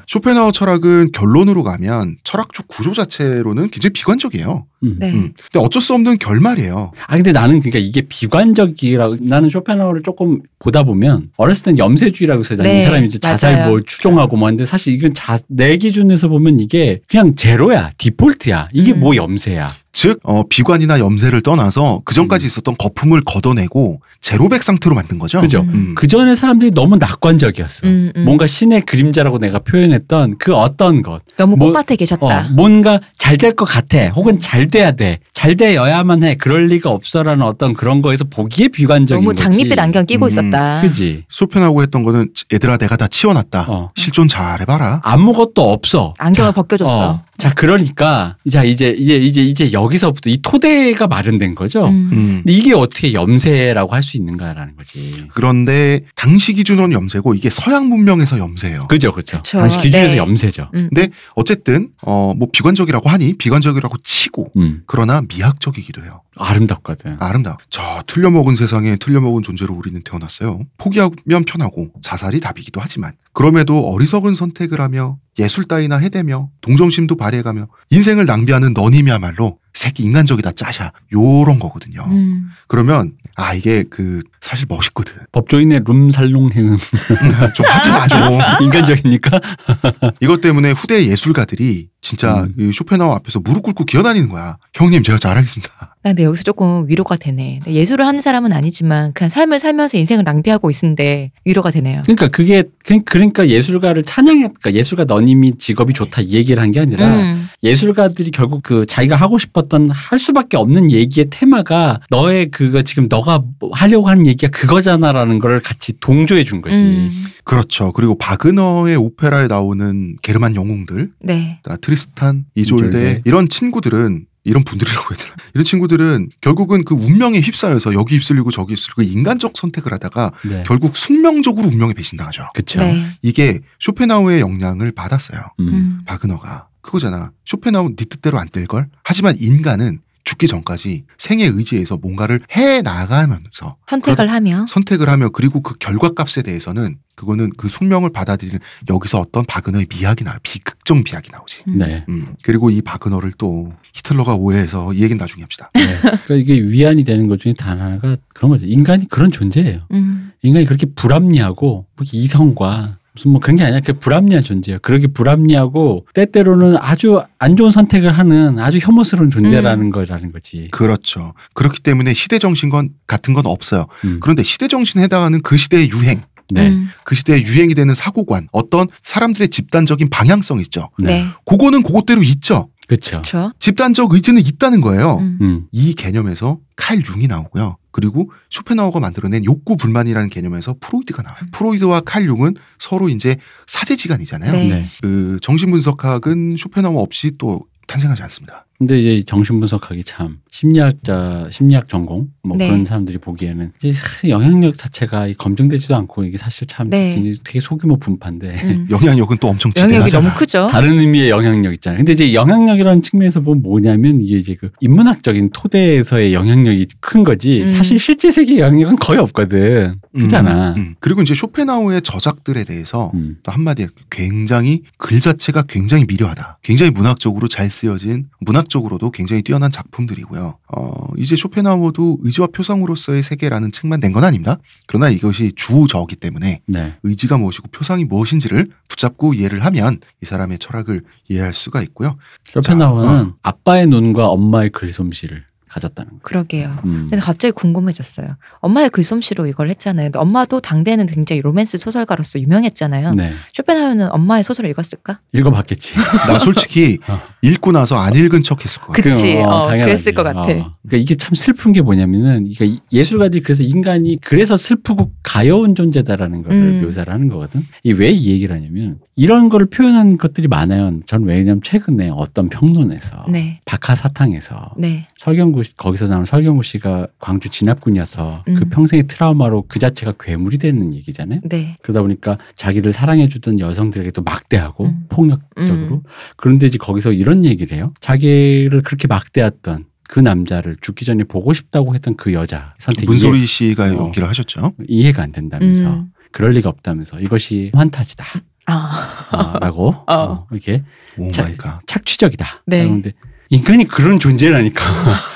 [0.07, 4.65] 쇼펜하우어 철학은 결론으로 가면 철학적 구조 자체로는 굉장히 비관적이에요.
[4.85, 4.97] 음.
[4.99, 5.11] 네.
[5.11, 5.33] 음.
[5.53, 6.93] 근데 어쩔 수 없는 결말이에요.
[7.07, 12.57] 아 근데 나는 그러니까 이게 비관적이라고 나는 쇼펜하우어를 조금 보다 보면 어렸을 땐 염세주의라고 해서
[12.63, 13.69] 네, 이 사람이 이제 자살.
[13.69, 18.93] 뭘 추종하고 뭐 하는데 사실 이건 자, 내 기준에서 보면 이게 그냥 제로야 디폴트야 이게
[18.93, 19.01] 음.
[19.01, 22.47] 뭐 염세야 즉 어, 비관이나 염세를 떠나서 그 전까지 음.
[22.47, 25.41] 있었던 거품을 걷어내고 제로백 상태로 만든 거죠.
[25.41, 25.95] 그죠 음.
[25.97, 28.25] 그 전에 사람들이 너무 낙관적이었어 음, 음.
[28.25, 32.27] 뭔가 신의 그림자라고 내가 표현했던 그 어떤 것 너무 뭐- 꽃밭에 계셨다.
[32.27, 34.09] 어, 뭔가 잘 될 것 같아.
[34.11, 35.19] 혹은 잘 돼야 돼.
[35.33, 36.35] 잘 돼야만 해.
[36.37, 39.35] 그럴 리가 없어라는 어떤 그런 거에서 보기에 비관적인 너무.
[39.35, 40.81] 장밋빛 안경 끼고 음, 있었다.
[40.83, 41.25] 그지.
[41.29, 43.67] 쇼펜하고 했던 거는 얘들아 내가 다 치워놨다.
[43.69, 43.91] 어.
[43.97, 45.01] 실존 잘해봐라.
[45.03, 46.15] 아무것도 없어.
[46.19, 47.11] 안경을 자, 벗겨줬어.
[47.11, 47.23] 어.
[47.39, 51.87] 자, 그러니까 자 이제 이제 이제 이제 여기서부터 이 토대가 마련된 거죠.
[51.87, 52.11] 음.
[52.13, 52.43] 음.
[52.47, 55.27] 이게 어떻게 염세라고 할 수 있는가라는 거지.
[55.35, 58.87] 그런데 당시 기준은 염세고 이게 서양 문명에서 염세예요.
[58.89, 59.39] 그죠, 그죠.
[59.45, 60.17] 당시 기준에서 네.
[60.19, 60.71] 염세죠.
[60.75, 60.89] 음.
[60.93, 66.23] 근데 어쨌든 어 뭐 비관적이라고 하니 비관적이라고 치고 음, 그러나 미학적이기도 해요.
[66.37, 67.17] 아름답거든.
[67.21, 67.57] 아름다워.
[67.71, 70.61] 저 틀려먹은 세상에 틀려먹은 존재로 우리는 태어났어요.
[70.77, 78.27] 포기하면 편하고 자살이 답이기도 하지만 그럼에도 어리석은 선택을 하며 예술 따위나 해대며 동정심도 발휘해가며 인생을
[78.27, 82.05] 낭비하는 너님이야말로 새끼 인간적이다 짜샤 요런 거거든요.
[82.09, 82.49] 음.
[82.67, 85.15] 그러면 아 이게 그 사실 멋있거든.
[85.33, 86.77] 법조인의 룸살롱행은
[87.55, 88.19] 좀 하지 마 좀.
[88.65, 89.41] 인간적이니까.
[90.21, 92.55] 이것 때문에 후대 예술가들이 진짜 음.
[92.59, 94.57] 이 쇼펜하우 앞에서 무릎 꿇고 기어다니는 거야.
[94.75, 95.73] 형님 제가 잘하겠습니다.
[96.03, 97.61] 나 근데 여기서 조금 위로가 되네.
[97.67, 102.03] 예술을 하는 사람은 아니지만 그냥 삶을 살면서 인생을 낭비하고 있는데 위로가 되네요.
[102.05, 106.81] 그러니까 그게 그- 그러니까 예술가를 찬양했 그러니까 예술가 너님이 직업이 좋다 이 얘기를 한 게
[106.81, 107.49] 아니라 음.
[107.63, 113.41] 예술가들이 결국 그 자기가 하고 싶었던 할 수밖에 없는 얘기의 테마가 너의 그거 지금 너가
[113.59, 116.77] 뭐 하려고 하는 얘기 가 그거잖아라는 걸 같이 동조해 준 거지.
[116.77, 117.25] 음.
[117.45, 117.93] 그렇죠.
[117.93, 121.61] 그리고 바그너의 오페라에 나오는 게르만 영웅들, 네.
[121.65, 123.23] 아, 트리스탄, 이졸데 이졸데.
[123.25, 125.35] 이런 친구들은 이런 분들이라고 해야 되나?
[125.55, 130.63] 이런 친구들은 결국은 그 운명에 휩싸여서 여기 휩쓸리고 저기 휩쓸리고 인간적 선택을 하다가 네.
[130.67, 132.49] 결국 숙명적으로 운명에 배신당하죠.
[132.55, 132.81] 그렇죠.
[132.81, 133.05] 네.
[133.21, 135.41] 이게 쇼펜하우의 영향을 받았어요.
[135.61, 135.69] 음.
[135.69, 136.01] 음.
[136.07, 137.33] 바그너가 그거잖아.
[137.45, 138.89] 쇼펜하우 네 뜻대로 안 될 걸.
[139.05, 145.75] 하지만 인간은 죽기 전까지 생에 의지해서 뭔가를 해 나가면서 선택을 하며 선택을 하며 그리고 그
[145.79, 148.61] 결과값에 대해서는 그거는 그 숙명을 받아들이는
[148.91, 151.65] 여기서 어떤 바그너의 미학이 나와 비극적 미학이 나오지.
[151.69, 151.79] 음.
[151.79, 152.05] 네.
[152.11, 155.71] 음 그리고 이 바그너를 또 히틀러가 오해해서 이 얘기는 나중에 합시다.
[155.73, 155.99] 네.
[155.99, 158.67] 그러니까 이게 위안이 되는 것 중에 단 하나가 그런 거죠.
[158.67, 159.81] 인간이 그런 존재예요.
[159.93, 160.33] 음.
[160.43, 164.79] 인간이 그렇게 불합리하고 뭐 이성과 무슨 뭐 그런 게 아니라 그 불합리한 존재예요.
[164.81, 170.69] 그렇게 불합리하고 때때로는 아주 안 좋은 선택을 하는 아주 혐오스러운 존재라는 거라는 거지.
[170.71, 171.35] 그렇죠.
[171.55, 173.87] 그렇기 때문에 시대 정신 건 같은 건 없어요.
[174.05, 174.21] 음.
[174.21, 176.69] 그런데 시대 정신에 해당하는 그 시대의 유행, 네.
[176.69, 176.89] 음.
[177.05, 180.91] 그 시대의 유행이 되는 사고관, 어떤 사람들의 집단적인 방향성 있죠.
[180.99, 181.27] 네.
[181.45, 182.69] 그거는 그것대로 있죠.
[182.89, 183.53] 그렇죠.
[183.59, 185.19] 집단적 의지는 있다는 거예요.
[185.19, 185.39] 음.
[185.41, 185.67] 음.
[185.73, 187.77] 이 개념에서 칼 융이 나오고요.
[187.91, 191.41] 그리고 쇼펜하우어가 만들어낸 욕구 불만이라는 개념에서 프로이드가 나와요.
[191.53, 193.37] 프로이드와 칼 융은 서로 이제
[193.67, 194.53] 사제지간이잖아요.
[194.53, 194.69] 네.
[194.69, 194.87] 네.
[195.03, 198.67] 그 정신분석학은 쇼펜하우어 없이 또 탄생하지 않습니다.
[198.79, 202.69] 근데 이제 정신분석학이 참 심리학자 심리학 전공 뭐 네.
[202.69, 207.13] 그런 사람들이 보기에는 이제 사실 영향력 자체가 이 검증되지도 않고 이게 사실 참 네.
[207.13, 208.87] 굉장히 되게 소규모 분파인데 음.
[208.91, 210.23] 영향력은 또 엄청 지대하잖아.
[210.23, 210.69] 너무 크죠.
[210.71, 211.99] 다른 의미의 영향력 있잖아요.
[211.99, 217.67] 근데 이제 영향력이라는 측면에서 보면 뭐냐면 이게 이제 그 인문학적인 토대에서의 영향력이 큰 거지 음.
[217.67, 219.97] 사실 실제 세계의 영향력은 거의 없거든.
[220.13, 220.73] 그잖아.
[220.73, 220.95] 음, 음.
[221.01, 223.37] 그리고 이제 쇼펜하우어의 저작들에 대해서 음.
[223.43, 226.59] 또 한마디에 굉장히 글 자체가 굉장히 미려하다.
[226.63, 230.59] 굉장히 문학적으로 잘 쓰여진 문학적으로도 굉장히 뛰어난 작품들이고요.
[230.77, 234.59] 어, 이제 쇼펜하우어도 의지와 표상으로서의 세계라는 책만 낸 건 아닙니다.
[234.87, 236.95] 그러나 이것이 주저기 때문에 네.
[237.03, 242.17] 의지가 무엇이고 표상이 무엇인지를 붙잡고 이해를 하면 이 사람의 철학을 이해할 수가 있고요.
[242.45, 246.19] 쇼펜하우어는 자, 아빠의 눈과 엄마의 글솜씨를 가졌다는 거.
[246.23, 246.77] 그러게요.
[246.85, 247.09] 음.
[247.11, 248.37] 근데 갑자기 궁금해졌어요.
[248.61, 250.07] 엄마의 글솜씨로 이걸 했잖아요.
[250.07, 253.15] 근데 엄마도 당대에는 굉장히 로맨스 소설가로서 유명했잖아요.
[253.15, 253.33] 네.
[253.55, 255.21] 쇼펜하우어는 엄마의 소설을 읽었을까?
[255.33, 255.95] 읽어봤겠지.
[256.29, 257.21] 나 솔직히 어.
[257.43, 258.95] 읽고 나서 안 읽은 척 했을 거야.
[258.95, 259.37] 그치.
[259.37, 259.85] 어, 당연하지.
[259.85, 260.43] 그랬을 것 같아.
[260.43, 266.53] 그러니까 이게 참 슬픈 게 뭐냐면은 이게 예술가들이 그래서 인간이 그래서 슬프고 가여운 존재다라는 걸
[266.53, 266.83] 음.
[266.85, 267.65] 묘사를 하는 거거든.
[267.83, 271.01] 이왜이 얘기를 하냐면 이런 거를 표현한 것들이 많아요.
[271.05, 273.59] 전 왜냐면 최근에 어떤 평론에서 네.
[273.67, 275.09] 박하사탕에서 네.
[275.19, 278.69] 설경구 씨- 거기서 나온 설경구 씨가 광주 진압군이어서 그 음.
[278.71, 281.41] 평생의 트라우마로 그 자체가 괴물이 되는 얘기잖아요.
[281.49, 281.77] 네.
[281.83, 285.07] 그러다 보니까 자기를 사랑해주던 여성들에게도 막대하고 음.
[285.09, 286.03] 폭력적으로 음.
[286.37, 287.93] 그런데 이제 거기서 이런 얘기를 해요.
[288.01, 293.85] 자기를 그렇게 막대했던 그 남자를 죽기 전에 보고 싶다고 했던 그 여자 선택이 문소리 씨가
[293.87, 293.97] 어.
[293.97, 294.75] 연기를 하셨죠.
[294.87, 296.07] 이해, 가 안 된다면서 음.
[296.31, 298.25] 그럴 리가 없다면서 이것이 환타지다
[298.69, 299.59] 아.
[299.61, 300.15] 라고 어.
[300.15, 300.83] 어, 이렇게
[301.19, 301.81] oh 자- my God.
[301.87, 302.47] 착취적이다.
[302.67, 302.85] 네.
[302.85, 303.13] 그런데
[303.51, 304.85] 인간이 그런 존재라니까.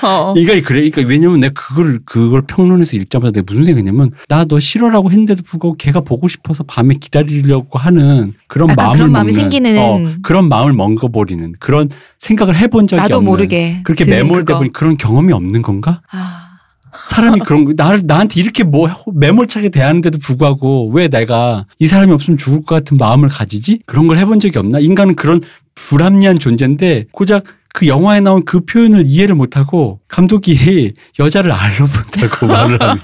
[0.03, 0.33] 어.
[0.37, 0.87] 인간이 그래.
[0.91, 5.77] 그러니까 왜냐면 내가 그걸 그걸 평론에서 읽자마자 내가 무슨 생각했냐면 나 너 싫어라고 했는데도 불구하고
[5.77, 9.77] 걔가 보고 싶어서 밤에 기다리려고 하는 그런 마음을 그런 마음이 먹는, 생기는.
[9.79, 14.53] 어, 그런 마음을 먹어버리는 그런 생각을 해본 적이 나도 없는 모르게 그렇게 매몰돼.
[14.53, 16.01] 보니 그런 경험이 없는 건가?
[16.11, 16.42] 아.
[17.05, 22.37] 사람이 그런 거 나를 나한테 이렇게 뭐 매몰차게 대하는데도 불구하고 왜 내가 이 사람이 없으면
[22.37, 23.79] 죽을 것 같은 마음을 가지지?
[23.85, 24.79] 그런 걸 해본 적이 없나?
[24.79, 25.41] 인간은 그런
[25.75, 32.79] 불합리한 존재인데 고작 그 영화에 나온 그 표현을 이해를 못하고 감독이 여자를 알로 본다고 말을
[32.79, 32.99] 하면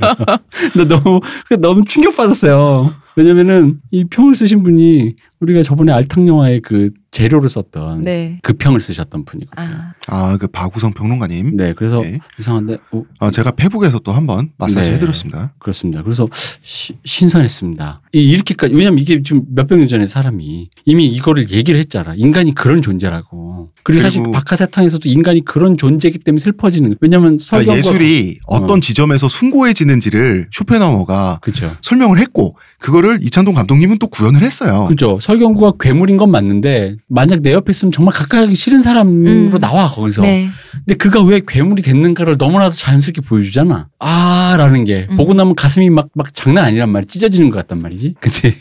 [0.76, 1.20] 나 너무
[1.60, 2.94] 너무 충격받았어요.
[3.20, 8.40] 왜냐면은 이 평을 쓰신 분이 우리가 저번에 알탕 영화의 그 재료를 썼던 네.
[8.44, 9.68] 그 평을 쓰셨던 분이거든요.
[9.68, 9.94] 아.
[10.08, 11.56] 아, 그 바구성 평론가님.
[11.58, 12.20] 네, 그래서 네.
[12.40, 14.96] 이상한데 어, 아, 제가 페북에서 또 한번 마사지 네.
[14.96, 15.54] 해드렸습니다.
[15.60, 16.02] 그렇습니다.
[16.04, 16.28] 그래서
[16.62, 18.02] 시- 신선했습니다.
[18.14, 22.14] 이- 이렇게까지 왜냐면 이게 지금 몇백 년 전에 사람이 이미 이거를 얘기를 했잖아.
[22.16, 23.70] 인간이 그런 존재라고.
[23.84, 26.90] 그리고, 사실 그리고- 박하사탕에서도 인간이 그런 존재이기 때문에 슬퍼지는.
[26.90, 26.98] 거예요.
[27.02, 31.76] 왜냐면 그러니까 예술이 어떤 지점에서 숭고해지는지를 쇼펜하우어가 그렇죠.
[31.82, 34.86] 설명을 했고 그거를 이찬동 감독님은 또 구현을 했어요.
[34.88, 35.20] 그죠.
[35.22, 39.60] 설경구가 괴물인 건 맞는데 만약 내 옆에 있으면 정말 가까이 하기 싫은 사람으로 음.
[39.60, 40.22] 나와 거기서.
[40.24, 40.50] 네.
[40.86, 43.88] 근데 그가 왜 괴물이 됐는가를 너무나도 자연스럽게 보여주잖아.
[44.00, 45.18] 아라는 게 음.
[45.18, 48.16] 보고 나면 가슴이 막 막 장난 아니란 말이 찢어지는 것 같단 말이지.
[48.20, 48.56] 근데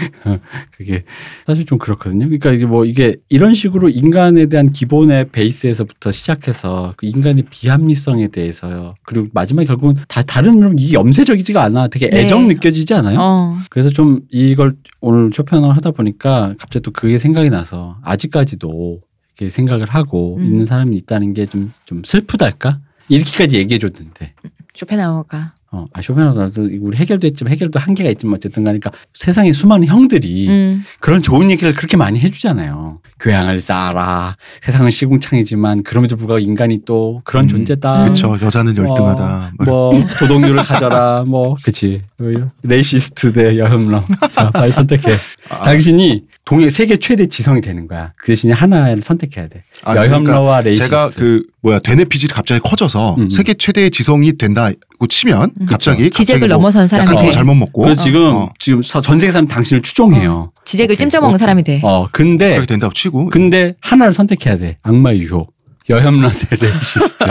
[0.76, 1.04] 그게
[1.46, 2.26] 사실 좀 그렇거든요.
[2.26, 8.94] 그러니까 이게 뭐 이게 이런 식으로 인간에 대한 기본의 베이스에서부터 시작해서 그 인간의 비합리성에 대해서
[9.04, 11.88] 그리고 마지막에 결국은 다 다른 이게 염세적이지가 않아.
[11.88, 12.20] 되게 네.
[12.20, 13.18] 애정 느껴지지 않아요?
[13.20, 13.58] 어.
[13.70, 19.00] 그래서 좀 이걸 오늘 쇼편을 하다 보니까 갑자기 또 그게 생각이 나서 아직까지도
[19.36, 20.44] 이렇게 생각을 하고 음.
[20.44, 22.78] 있는 사람이 있다는 게 좀좀 슬프달까?
[23.08, 24.34] 이렇게까지 얘기해 줬는데.
[24.74, 25.54] 쇼펜하우어가.
[25.72, 30.82] 어, 아, 쇼펜하우어도 우리 헤겔도 했지만 헤겔도 한계가 있지만 어쨌든 가니까 세상에 수많은 형들이 음.
[30.98, 32.98] 그런 좋은 얘기를 그렇게 많이 해주잖아요.
[33.20, 34.36] 교양을 쌓아라.
[34.62, 38.08] 세상은 시궁창이지만 그럼에도 불구하고 인간이 또 그런 음, 존재다.
[38.08, 38.36] 그쵸.
[38.42, 39.52] 여자는 열등하다.
[39.64, 41.22] 뭐뭐 도덕률을 가져라.
[41.24, 42.02] 뭐 그치.
[42.62, 44.02] racist 대 여혐러.
[44.32, 45.16] 자, 빨리 선택해.
[45.50, 48.12] 아, 당신이 동해 세계 최대 지성이 되는 거야.
[48.16, 49.62] 그 대신에 하나를 선택해야 돼.
[49.84, 50.88] 아, 그러니까 여혐러와 racist.
[50.88, 53.28] 제가 그 뭐야 대뇌 피질이 갑자기 커져서 음, 음.
[53.28, 54.70] 세계 최대의 지성이 된다
[55.00, 55.66] 고 치면 음.
[55.66, 57.30] 갑자기 지적을 갑자기 뭐 넘어선 사람이 약간 돼.
[57.30, 60.50] 더 잘못 먹고 그래서 지금 어, 지금 서- 전 세계 사람 당신을 추종해요.
[60.66, 60.96] 지적을 오케이.
[60.98, 61.80] 찜쪄먹는 사람이 돼.
[61.82, 64.76] 어 근데 그렇게 된다고 치고 근데 하나를 선택해야 돼.
[64.82, 65.54] 악마의 유혹.
[65.88, 67.24] 여혐러 대 racist.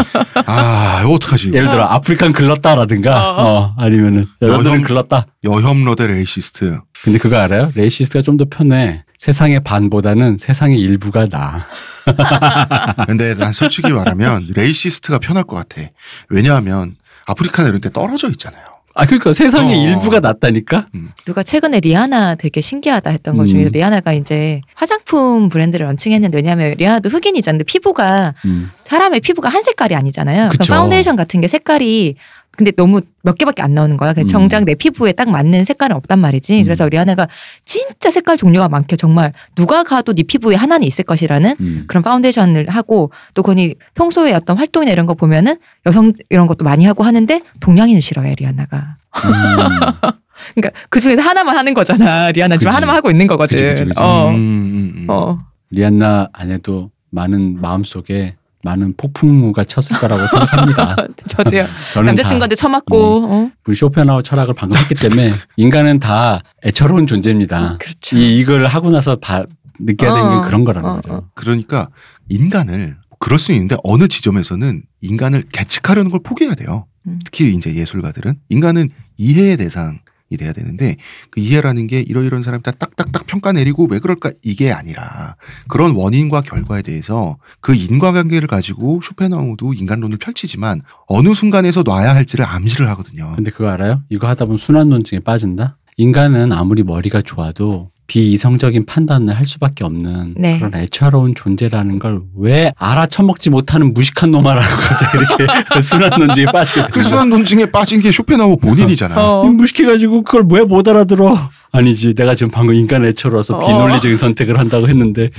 [0.47, 5.27] 아 이거 어떡하지 예를 들어 아프리칸 글렀다라든가 어, 아니면은 여러분들은 여혐- 글렀다.
[5.43, 7.69] 여혐러 대 racist 근데 그거 알아요?
[7.75, 9.03] racist가 좀 더 편해.
[9.19, 11.67] 세상의 반보다는 세상의 일부가 나.
[13.05, 15.87] 근데 난 솔직히 말하면 racist가 편할 것 같아
[16.29, 16.95] 왜냐하면
[17.29, 19.87] 아프리카나 이런 데 떨어져 있잖아요 아 그러니까 세상의 어.
[19.87, 20.87] 일부가 낫다니까.
[21.23, 23.71] 누가 최근에 리아나 되게 신기하다 했던 것 중에 음.
[23.71, 27.59] 리아나가 이제 화장품 브랜드를 런칭했는데 왜냐하면 리아나도 흑인이잖아요.
[27.59, 28.71] 근데 피부가 음.
[28.83, 30.49] 사람의 피부가 한 색깔이 아니잖아요.
[30.49, 30.73] 그 그쵸.
[30.73, 32.15] 파운데이션 같은 게 색깔이
[32.59, 34.13] 근데 너무 몇 개밖에 안 나오는 거야.
[34.17, 34.25] 음.
[34.25, 36.59] 정작 내 피부에 딱 맞는 색깔은 없단 말이지.
[36.59, 36.63] 음.
[36.65, 37.29] 그래서 리아나가
[37.63, 41.85] 진짜 색깔 종류가 많게 정말 누가 가도 네 피부에 하나는 있을 것이라는 음.
[41.87, 45.55] 그런 파운데이션을 하고 또 거니 평소에 어떤 활동이나 이런 거 보면은
[45.85, 48.97] 여성 이런 것도 많이 하고 하는데 동양인을 싫어해 리아나가.
[49.15, 49.21] 음.
[50.55, 52.29] 그러니까 그 중에서 하나만 하는 거잖아.
[52.31, 52.73] 리아나 지금.
[52.73, 53.55] 하나만 하고 있는 거거든.
[53.55, 54.03] 그치, 그치, 그치.
[54.03, 54.31] 어.
[54.31, 55.05] 음.
[55.07, 55.37] 어.
[55.69, 60.95] 리안나 안에도 많은 마음속에 많은 폭풍우가 쳤을 거라고 생각합니다.
[61.27, 61.65] 저도요.
[61.93, 63.25] 저는 남자친구한테 다 처맞고.
[63.29, 63.51] 어.
[63.67, 67.77] 우리 쇼펜하우 철학을 방금 했기 때문에 인간은 다 애처로운 존재입니다.
[67.79, 68.17] 그렇죠.
[68.17, 69.43] 이 이걸 하고 나서 다
[69.79, 71.13] 느껴야 되는 어, 게 그런 거라는 어, 거죠.
[71.13, 71.23] 어.
[71.35, 71.89] 그러니까
[72.27, 76.85] 인간을 그럴 수 있는데 어느 지점에서는 인간을 계측하려는 걸 포기해야 돼요.
[77.07, 77.19] 음.
[77.23, 79.99] 특히 이제 예술가들은 인간은 이해의 대상
[80.29, 80.97] 이 돼야 되는데
[81.31, 85.35] 그 이해라는 게 이러이러한 사람들 딱딱딱 평가 내리고 왜 그럴까 이게 아니라
[85.67, 92.87] 그런 원인과 결과에 대해서 그 인과관계를 가지고 쇼펜하우도 인간론을 펼치지만 어느 순간에서 놔야 할지를 암시를
[92.89, 93.33] 하거든요.
[93.35, 94.03] 근데 그거 알아요?
[94.09, 95.77] 이거 하다 보면 순환론증에 빠진다.
[95.97, 100.57] 인간은 아무리 머리가 좋아도 비이성적인 판단을 할 수밖에 없는 네.
[100.57, 104.65] 그런 애처로운 존재라는 걸 왜 알아쳐먹지 못하는 무식한 놈아라고
[105.39, 107.03] 이렇게 순환론증에 빠지게 그.
[107.03, 109.19] 순환 논증에 빠진 게 쇼펜하우 본인이잖아요.
[109.19, 109.45] 어.
[109.45, 111.37] 이 무식해가지고 그걸 왜 못 알아들어?
[111.71, 113.59] 아니지, 내가 지금 방금 인간 애처로워서 어.
[113.65, 115.29] 비논리적인 선택을 한다고 했는데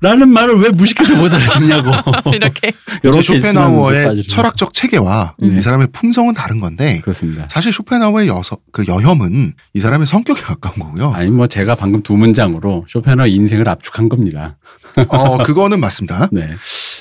[0.00, 1.90] 라는 말을 왜 무식해서 못 알아듣냐고.
[2.34, 2.72] 이렇게.
[3.02, 5.56] 이렇게 쇼펜하우어의 철학적 체계와 네.
[5.56, 7.46] 이 사람의 품성은 다른 건데 그렇습니다.
[7.50, 11.12] 사실 쇼펜하우어의 여서, 그 여혐은 이 사람의 성격에 가까운 거고요.
[11.12, 14.56] 아니 뭐 제가 방금 두 문장으로 쇼펜하우 인생을 압축한 겁니다.
[15.08, 16.28] 어, 그거는 맞습니다.
[16.32, 16.48] 네.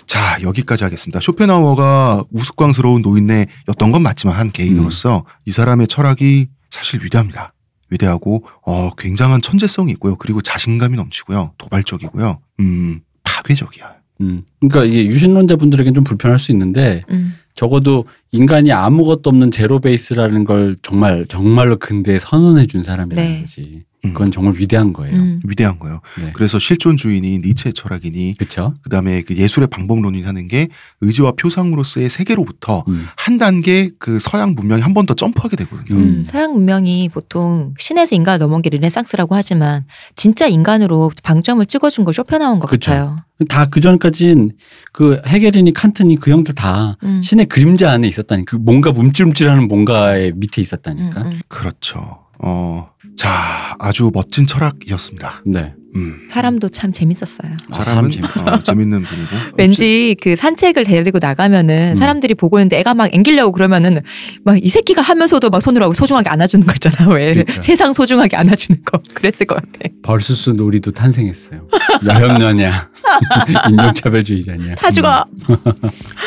[0.05, 1.19] 자, 여기까지 하겠습니다.
[1.19, 7.53] 쇼펜하우어가 우스꽝스러운 노인네였던 건 맞지만 한 개인으로서 이 사람의 철학이 사실 위대합니다.
[7.89, 10.15] 위대하고 어, 굉장한 천재성이 있고요.
[10.15, 11.53] 그리고 자신감이 넘치고요.
[11.57, 12.39] 도발적이고요.
[12.59, 13.99] 음, 파괴적이야.
[14.21, 14.43] 음.
[14.59, 17.35] 그러니까 이게 유신론자 분들에겐 좀 불편할 수 있는데 음.
[17.55, 23.41] 적어도 인간이 아무것도 없는 제로 베이스라는 걸 정말 정말로 근대에 선언해 준 사람이라는 네.
[23.41, 23.83] 거지.
[24.05, 25.13] 음, 그건 정말 위대한 거예요.
[25.13, 25.41] 음.
[25.45, 25.99] 위대한 거예요.
[26.21, 26.31] 네.
[26.33, 28.73] 그래서 실존주의니 니체 철학이니 그렇죠.
[28.83, 30.69] 그다음에 그 예술의 방법론이 하는 게
[31.01, 33.05] 의지와 표상으로서의 세계로부터 음.
[33.17, 35.97] 한 단계 그 서양 문명이 한 번 더 점프하게 되거든요.
[35.97, 36.03] 음.
[36.19, 39.85] 음, 서양 문명이 보통 신에서 인간을 넘어온 게 르네상스라고 하지만
[40.15, 42.91] 진짜 인간으로 방점을 찍어준 거 쇼펜하우인 것 그쵸.
[42.91, 43.15] 같아요.
[43.47, 44.51] 다 그 전까진
[44.91, 47.21] 그 헤겔이니 칸트니 그 형들 다 음.
[47.21, 48.45] 신의 그림자 안에 있었다니.
[48.45, 51.29] 그 뭔가 움찔움찔하는 뭔가의 밑에 있었다니까.
[51.47, 52.19] 그렇죠.
[52.41, 52.89] 어,
[53.19, 55.41] 자, 아주 멋진 철학이었습니다.
[55.45, 55.73] 네.
[55.97, 56.27] 음.
[56.31, 57.51] 사람도 참 재밌었어요.
[57.71, 59.27] 아, 사람은 사람 재밌- 어, 재밌는 분이고.
[59.57, 61.95] 왠지 그 산책을 데리고 나가면은 음.
[61.97, 63.99] 사람들이 보고 있는데 애가 막 앵기려고 그러면은
[64.45, 67.11] 막 이 새끼가 하면서도 막 손으로 하고 소중하게 안아주는 거 있잖아.
[67.11, 67.61] 왜 그러니까.
[67.61, 69.89] 세상 소중하게 안아주는 거 그랬을 것 같아.
[70.01, 71.67] 벌수스 놀이도 탄생했어요.
[72.05, 72.89] 여혐녀냐,
[73.69, 74.75] 인종차별주의자냐.
[74.75, 75.25] 다 죽어.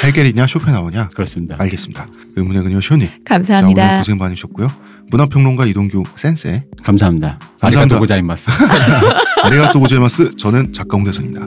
[0.04, 1.08] 해겔이냐 쇼펜하우냐?
[1.14, 1.56] 그렇습니다.
[1.58, 2.06] 알겠습니다.
[2.36, 3.06] 의문의 그녀 시온님.
[3.08, 3.98] 자, 오늘 감사합니다.
[3.98, 4.70] 고생 많으셨고요.
[5.12, 6.64] 문화평론가 이동규 센세.
[6.82, 7.38] 감사합니다.
[7.60, 7.60] 감사합니다.
[7.60, 8.50] 아리가또 고자이마스.
[9.42, 10.30] 아리가또 고제마스.
[10.36, 11.46] 저는 작가 홍대선입니다.